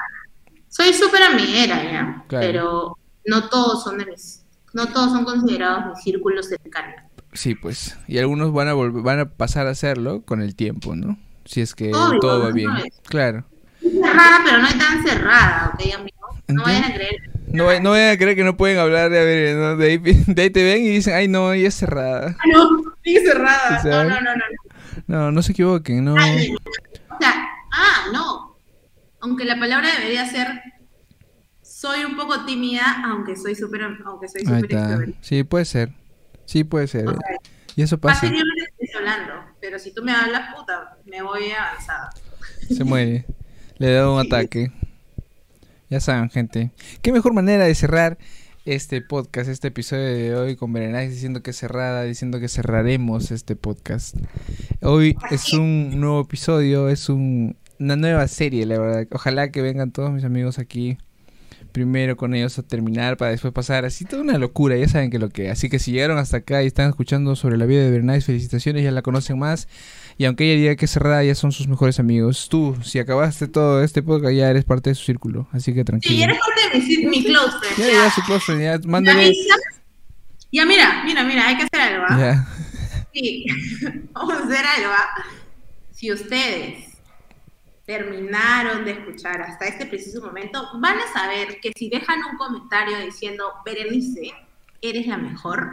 soy 0.70 0.94
súper 0.94 1.24
amiguera 1.24 1.84
ya, 1.84 2.24
Claro. 2.28 2.46
pero 2.48 2.98
no 3.26 3.50
todos 3.50 3.84
son 3.84 3.98
de 3.98 4.06
mis, 4.08 4.44
no 4.74 4.88
todos 4.88 5.12
son 5.12 5.26
considerados 5.26 5.86
mis 5.96 6.04
círculos 6.04 6.48
cercanos. 6.50 6.96
Sí, 7.34 7.54
pues. 7.54 7.98
Y 8.08 8.18
algunos 8.18 8.54
van 8.54 8.70
a 8.70 8.74
volver, 8.74 9.04
van 9.04 9.20
a 9.20 9.26
pasar 9.30 9.68
a 9.68 9.72
hacerlo 9.72 10.22
con 10.22 10.42
el 10.42 10.56
tiempo, 10.56 10.96
¿no? 10.96 11.18
Si 11.44 11.60
es 11.62 11.76
que 11.76 11.94
Obvio, 11.94 12.20
todo 12.20 12.40
va 12.44 12.50
¿no? 12.50 12.56
bien. 12.56 12.70
Claro. 13.08 13.46
Cerrada, 13.82 14.40
pero 14.46 14.58
no 14.60 14.68
es 14.68 14.78
tan 14.78 15.04
cerrada, 15.06 15.72
¿ok, 15.74 15.82
amigo? 16.00 16.16
No 16.48 16.64
vayan 16.64 16.84
a 16.86 16.94
creer. 16.94 17.16
No, 17.52 17.80
no 17.80 17.92
vayan 17.92 18.14
a 18.14 18.18
creer 18.18 18.36
que 18.36 18.44
no 18.44 18.58
pueden 18.58 18.78
hablar 18.80 19.10
de, 19.10 19.20
a 19.20 19.24
ver, 19.24 19.56
¿no? 19.56 19.78
de, 19.78 19.88
ahí, 19.88 19.98
de 19.98 20.42
ahí 20.42 20.50
te 20.50 20.64
ven 20.64 20.84
y 20.84 20.90
dicen, 20.90 21.14
ay, 21.14 21.28
no, 21.28 21.54
ella 21.54 21.68
es 21.68 21.76
cerrada. 21.76 22.36
Ah, 22.40 22.44
no, 22.52 22.70
sí, 23.04 23.18
cerrada. 23.20 23.82
Sí, 23.82 23.88
No, 23.88 24.04
no, 24.04 24.22
no, 24.22 24.36
no. 24.36 24.44
No, 25.08 25.32
no 25.32 25.42
se 25.42 25.52
equivoquen, 25.52 26.04
no. 26.06 26.16
Ay, 26.18 26.54
O 26.54 27.18
sea, 27.20 27.48
ah, 27.72 28.06
no. 28.14 28.58
Aunque 29.22 29.46
la 29.46 29.60
palabra 29.60 29.90
debería 29.98 30.26
ser 30.26 30.48
soy 31.62 32.04
un 32.06 32.16
poco 32.16 32.46
tímida, 32.46 33.04
aunque 33.06 33.36
soy 33.36 33.54
súper 33.56 33.84
aunque 34.06 34.28
soy 34.28 34.42
está. 34.42 34.60
extrovertida. 34.60 35.18
Sí, 35.22 35.44
puede 35.44 35.66
ser. 35.66 35.90
Sí, 36.46 36.64
puede 36.64 36.88
ser. 36.88 37.08
O 37.10 37.12
sea, 37.12 37.38
Y 37.76 37.82
eso 37.84 37.98
pasa. 38.00 38.26
estoy 38.26 38.42
hablando, 38.98 39.34
pero 39.60 39.78
si 39.78 39.94
tú 39.94 40.02
me 40.04 40.12
hablas, 40.12 40.56
puta, 40.56 40.98
me 41.06 41.22
voy 41.22 41.52
avanzada. 41.52 42.10
Se 42.70 42.84
muere. 42.84 43.26
Le 43.78 43.92
da 43.92 44.10
un 44.10 44.20
ataque. 44.26 44.72
Ya 45.90 46.00
saben, 46.00 46.30
gente. 46.30 46.72
Qué 47.02 47.12
mejor 47.12 47.34
manera 47.34 47.66
de 47.66 47.76
cerrar 47.76 48.18
este 48.66 49.02
podcast, 49.02 49.50
este 49.50 49.68
episodio 49.68 50.04
de 50.04 50.36
hoy 50.36 50.56
con 50.56 50.74
Berenice 50.74 51.10
diciendo 51.10 51.44
que 51.44 51.54
cerrada, 51.54 52.04
diciendo 52.04 52.40
que 52.40 52.48
cerraremos 52.48 53.30
este 53.32 53.56
podcast. 53.56 54.16
Hoy 54.82 55.16
es 55.30 55.54
un 55.54 56.00
nuevo 56.00 56.22
episodio, 56.22 56.90
es 56.90 57.10
un- 57.10 57.56
una 57.80 57.96
nueva 57.96 58.28
serie, 58.28 58.66
la 58.66 58.80
verdad. 58.80 59.08
Ojalá 59.12 59.52
que 59.52 59.62
vengan 59.62 59.92
todos 59.92 60.12
mis 60.12 60.24
amigos 60.24 60.58
aquí 60.58 60.98
primero 61.72 62.16
con 62.16 62.34
ellos 62.34 62.58
a 62.58 62.64
terminar 62.64 63.18
para 63.18 63.32
después 63.32 63.52
pasar 63.54 63.84
así 63.84 64.06
toda 64.06 64.22
una 64.22 64.38
locura, 64.38 64.78
ya 64.78 64.88
saben 64.88 65.12
que 65.12 65.20
lo 65.20 65.30
que. 65.30 65.50
Así 65.52 65.68
que 65.70 65.78
si 65.78 65.92
llegaron 65.92 66.18
hasta 66.18 66.38
acá 66.38 66.64
y 66.64 66.68
están 66.68 66.88
escuchando 66.90 67.36
sobre 67.36 67.58
la 67.58 67.66
vida 67.66 67.84
de 67.84 67.92
Berenice, 67.92 68.22
felicitaciones, 68.22 68.82
ya 68.84 68.92
la 68.92 69.02
conocen 69.02 69.38
más. 69.38 69.68
Y 70.18 70.26
aunque 70.26 70.46
ella 70.46 70.62
diga 70.62 70.76
que 70.78 70.88
cerrada, 70.88 71.24
ya 71.24 71.36
son 71.36 71.52
sus 71.52 71.68
mejores 71.68 72.00
amigos. 72.00 72.48
Tú, 72.50 72.78
si 72.84 73.00
acabaste 73.00 73.48
todo 73.48 73.84
este 73.84 74.02
podcast, 74.02 74.34
ya 74.34 74.50
eres 74.50 74.64
parte 74.64 74.90
de 74.92 74.96
su 74.96 75.04
círculo. 75.04 75.48
Así 75.52 75.74
que 75.74 75.80
Sí, 75.82 75.86
tranquilo. 75.86 76.24
eres 76.24 76.40
parte 76.40 76.80
de 76.80 76.86
mi, 76.86 77.06
mi 77.08 77.24
close 77.26 77.58
friend. 77.60 77.78
Ya, 77.78 78.04
ya. 78.04 78.12
su 78.12 78.22
close 78.22 78.46
friend, 78.46 78.62
ya, 78.62 78.78
¿Me 78.80 78.92
mándale. 78.92 79.34
Ya, 80.52 80.66
mira, 80.66 81.04
mira, 81.04 81.24
mira, 81.24 81.48
hay 81.48 81.58
que 81.58 81.64
hacer 81.64 81.82
algo. 81.82 82.06
¿ah? 82.08 82.18
Ya. 82.18 82.48
Sí, 83.14 83.46
vamos 84.14 84.34
a 84.36 84.44
hacer 84.46 84.66
algo. 84.66 84.90
¿ah? 84.92 85.26
Si 85.92 86.12
ustedes 86.12 86.96
terminaron 87.86 88.86
de 88.86 88.92
escuchar 88.92 89.42
hasta 89.42 89.66
este 89.66 89.86
preciso 89.86 90.22
momento, 90.22 90.66
van 90.80 90.98
a 90.98 91.12
saber 91.14 91.60
que 91.62 91.72
si 91.78 91.90
dejan 91.90 92.20
un 92.32 92.38
comentario 92.38 92.98
diciendo, 93.00 93.52
Berenice, 93.66 94.32
eres 94.82 95.08
la 95.08 95.18
mejor, 95.18 95.72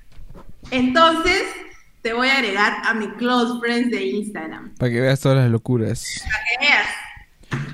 entonces 0.70 1.42
te 2.02 2.12
voy 2.12 2.28
a 2.28 2.36
agregar 2.38 2.78
a 2.84 2.94
mi 2.94 3.08
close 3.12 3.58
friends 3.60 3.90
de 3.90 4.04
Instagram. 4.04 4.74
Para 4.76 4.90
que 4.92 5.00
veas 5.00 5.20
todas 5.20 5.38
las 5.38 5.50
locuras. 5.50 6.04
Para 6.24 6.44
que 6.44 6.66
veas. 6.66 6.86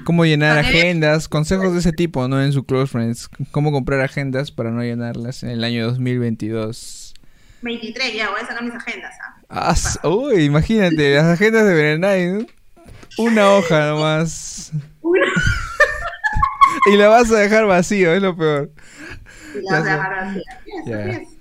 Cómo 0.04 0.24
llenar 0.24 0.58
agendas, 0.58 1.28
consejos 1.28 1.72
de 1.72 1.78
ese 1.78 1.92
tipo, 1.92 2.28
¿no? 2.28 2.42
En 2.42 2.52
su 2.52 2.64
close 2.64 2.90
friends. 2.90 3.28
Cómo 3.50 3.72
comprar 3.72 4.00
agendas 4.00 4.50
para 4.50 4.70
no 4.70 4.82
llenarlas 4.82 5.42
en 5.42 5.50
el 5.50 5.64
año 5.64 5.86
2022. 5.86 7.14
23, 7.62 8.14
ya 8.14 8.30
voy 8.30 8.40
a 8.42 8.46
sacar 8.46 8.62
mis 8.62 8.74
agendas. 8.74 9.14
¿ah? 9.48 9.74
Uy, 10.06 10.44
imagínate, 10.44 11.14
las 11.14 11.24
agendas 11.24 11.66
de 11.66 11.74
Berenay, 11.74 12.26
¿no? 12.28 12.46
Una 13.16 13.52
hoja 13.52 13.88
nomás. 13.88 14.72
Una. 15.00 15.26
Y 16.86 16.96
la 16.96 17.08
vas 17.08 17.30
a 17.30 17.38
dejar 17.38 17.64
vacío, 17.64 18.12
es 18.12 18.20
lo 18.20 18.36
peor. 18.36 18.70
Y 19.54 19.70
la 19.70 19.80
vas 19.80 19.88
a 19.88 19.92
dejar 19.92 20.26
vacía. 20.26 20.42
Yes, 20.84 21.16
es. 21.22 21.33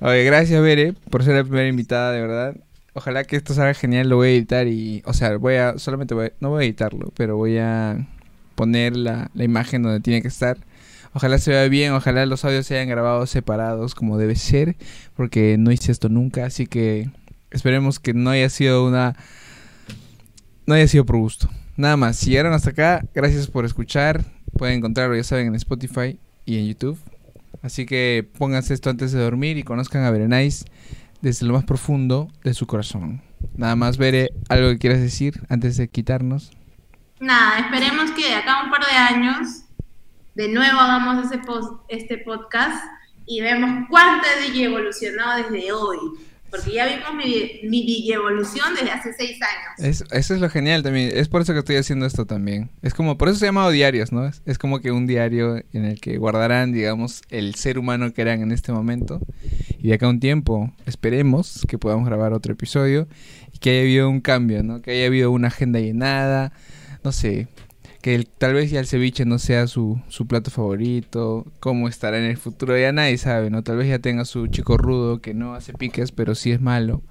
Oye, 0.00 0.24
gracias, 0.24 0.60
Bere, 0.62 0.92
por 1.10 1.24
ser 1.24 1.36
la 1.36 1.44
primera 1.44 1.68
invitada, 1.68 2.12
de 2.12 2.20
verdad. 2.20 2.56
Ojalá 2.92 3.24
que 3.24 3.36
esto 3.36 3.54
salga 3.54 3.72
genial, 3.74 4.08
lo 4.08 4.16
voy 4.16 4.28
a 4.28 4.32
editar 4.32 4.66
y, 4.66 5.02
o 5.06 5.14
sea, 5.14 5.36
voy 5.38 5.54
a, 5.54 5.78
solamente 5.78 6.14
voy, 6.14 6.32
no 6.40 6.50
voy 6.50 6.64
a 6.64 6.66
editarlo, 6.66 7.12
pero 7.16 7.36
voy 7.36 7.58
a 7.58 8.06
poner 8.54 8.96
la, 8.96 9.30
la 9.34 9.44
imagen 9.44 9.82
donde 9.82 10.00
tiene 10.00 10.22
que 10.22 10.28
estar. 10.28 10.58
Ojalá 11.14 11.38
se 11.38 11.50
vea 11.50 11.66
bien, 11.68 11.92
ojalá 11.92 12.26
los 12.26 12.44
audios 12.44 12.66
se 12.66 12.74
hayan 12.74 12.90
grabado 12.90 13.26
separados 13.26 13.94
como 13.94 14.18
debe 14.18 14.36
ser, 14.36 14.76
porque 15.14 15.56
no 15.58 15.72
hice 15.72 15.92
esto 15.92 16.10
nunca, 16.10 16.44
así 16.44 16.66
que 16.66 17.08
esperemos 17.50 17.98
que 17.98 18.12
no 18.12 18.30
haya 18.30 18.50
sido 18.50 18.86
una... 18.86 19.16
No 20.66 20.74
haya 20.74 20.88
sido 20.88 21.06
por 21.06 21.16
gusto. 21.16 21.48
Nada 21.76 21.96
más, 21.96 22.16
si 22.16 22.30
llegaron 22.30 22.52
hasta 22.52 22.70
acá, 22.70 23.04
gracias 23.14 23.46
por 23.46 23.64
escuchar. 23.64 24.24
Pueden 24.58 24.78
encontrarlo, 24.78 25.16
ya 25.16 25.24
saben, 25.24 25.46
en 25.46 25.54
Spotify 25.54 26.18
y 26.44 26.58
en 26.58 26.66
YouTube. 26.66 26.98
Así 27.62 27.86
que 27.86 28.28
pónganse 28.38 28.74
esto 28.74 28.90
antes 28.90 29.12
de 29.12 29.22
dormir 29.22 29.58
y 29.58 29.62
conozcan 29.62 30.04
a 30.04 30.10
Berenice 30.10 30.66
desde 31.20 31.46
lo 31.46 31.54
más 31.54 31.64
profundo 31.64 32.28
de 32.44 32.54
su 32.54 32.66
corazón. 32.66 33.22
Nada 33.56 33.76
más, 33.76 33.96
Bere, 33.96 34.30
algo 34.48 34.68
que 34.70 34.78
quieras 34.78 35.00
decir 35.00 35.42
antes 35.48 35.76
de 35.76 35.88
quitarnos. 35.88 36.52
Nada, 37.20 37.58
esperemos 37.58 38.10
que 38.12 38.28
de 38.28 38.34
acá 38.34 38.64
un 38.64 38.70
par 38.70 38.84
de 38.84 38.92
años 38.92 39.62
de 40.34 40.48
nuevo 40.48 40.78
hagamos 40.78 41.26
ese 41.26 41.38
post, 41.38 41.80
este 41.88 42.18
podcast 42.18 42.84
y 43.24 43.40
vemos 43.40 43.86
cuánto 43.88 44.26
he 44.28 44.62
evolucionado 44.62 45.42
desde 45.42 45.72
hoy. 45.72 45.98
Porque 46.56 46.74
ya 46.74 46.86
vimos 46.86 47.14
mi, 47.14 47.68
mi 47.68 48.10
evolución 48.10 48.74
desde 48.74 48.90
hace 48.90 49.12
seis 49.12 49.38
años. 49.42 50.04
eso 50.10 50.34
es 50.34 50.40
lo 50.40 50.48
genial 50.48 50.82
también. 50.82 51.10
Es 51.14 51.28
por 51.28 51.42
eso 51.42 51.52
que 51.52 51.60
estoy 51.60 51.76
haciendo 51.76 52.06
esto 52.06 52.26
también. 52.26 52.70
Es 52.82 52.94
como, 52.94 53.18
por 53.18 53.28
eso 53.28 53.38
se 53.38 53.46
llama 53.46 53.68
diarios, 53.70 54.12
¿no? 54.12 54.26
Es, 54.26 54.42
es 54.46 54.58
como 54.58 54.80
que 54.80 54.90
un 54.90 55.06
diario 55.06 55.62
en 55.72 55.84
el 55.84 56.00
que 56.00 56.18
guardarán, 56.18 56.72
digamos, 56.72 57.22
el 57.30 57.54
ser 57.54 57.78
humano 57.78 58.12
que 58.12 58.22
eran 58.22 58.42
en 58.42 58.52
este 58.52 58.72
momento. 58.72 59.20
Y 59.78 59.88
de 59.88 59.94
acá 59.94 60.06
a 60.06 60.10
un 60.10 60.20
tiempo, 60.20 60.72
esperemos 60.86 61.64
que 61.68 61.78
podamos 61.78 62.06
grabar 62.06 62.32
otro 62.32 62.52
episodio 62.52 63.08
y 63.52 63.58
que 63.58 63.70
haya 63.70 63.80
habido 63.80 64.10
un 64.10 64.20
cambio, 64.20 64.62
¿no? 64.62 64.82
Que 64.82 64.92
haya 64.92 65.06
habido 65.06 65.30
una 65.30 65.48
agenda 65.48 65.80
llenada, 65.80 66.52
no 67.04 67.12
sé, 67.12 67.48
que 68.06 68.24
tal 68.38 68.54
vez 68.54 68.70
ya 68.70 68.78
el 68.78 68.86
ceviche 68.86 69.24
no 69.24 69.40
sea 69.40 69.66
su, 69.66 70.00
su 70.06 70.28
plato 70.28 70.52
favorito, 70.52 71.44
cómo 71.58 71.88
estará 71.88 72.18
en 72.18 72.26
el 72.26 72.36
futuro, 72.36 72.78
ya 72.78 72.92
nadie 72.92 73.18
sabe, 73.18 73.50
¿no? 73.50 73.64
Tal 73.64 73.78
vez 73.78 73.88
ya 73.88 73.98
tenga 73.98 74.24
su 74.24 74.46
chico 74.46 74.76
rudo 74.76 75.20
que 75.20 75.34
no 75.34 75.56
hace 75.56 75.72
piques, 75.72 76.12
pero 76.12 76.36
sí 76.36 76.52
es 76.52 76.60
malo. 76.60 77.02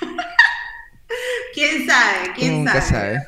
¿Quién 1.54 1.86
sabe? 1.86 2.32
¿Quién 2.34 2.64
Nunca 2.64 2.80
sabe? 2.80 3.24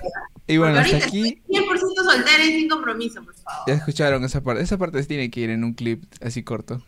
Y 0.47 0.57
bueno, 0.57 0.78
hasta 0.78 0.97
aquí... 0.97 1.43
100% 1.51 1.66
soltera 2.11 2.43
y 2.43 2.59
sin 2.59 2.70
compromiso, 2.70 3.22
por 3.22 3.34
favor. 3.34 3.64
Ya 3.66 3.74
escucharon 3.74 4.24
esa 4.24 4.41
parte. 4.41 4.62
Esa 4.62 4.78
parte 4.78 5.03
tiene 5.03 5.30
que 5.30 5.41
ir 5.41 5.51
en 5.51 5.64
un 5.64 5.74
clip 5.74 6.05
así 6.22 6.43
corto. 6.43 6.82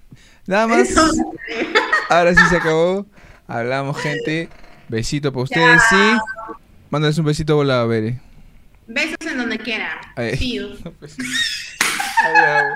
Nada 0.46 0.66
más. 0.66 0.88
Ahora 2.08 2.34
sí 2.34 2.40
se 2.48 2.56
acabó. 2.56 3.04
Hablamos, 3.46 3.98
gente. 3.98 4.48
Besito 4.88 5.30
para 5.30 5.42
ustedes, 5.44 5.82
sí. 5.90 6.16
Mándales 6.88 7.18
un 7.18 7.26
besito 7.26 7.54
volado, 7.54 7.86
Bere. 7.86 8.29
Besos 8.92 9.16
en 9.24 9.38
donde 9.38 9.56
quiera. 9.56 10.00
See 10.36 10.54
you. 10.54 10.76
Adiós. 12.24 12.74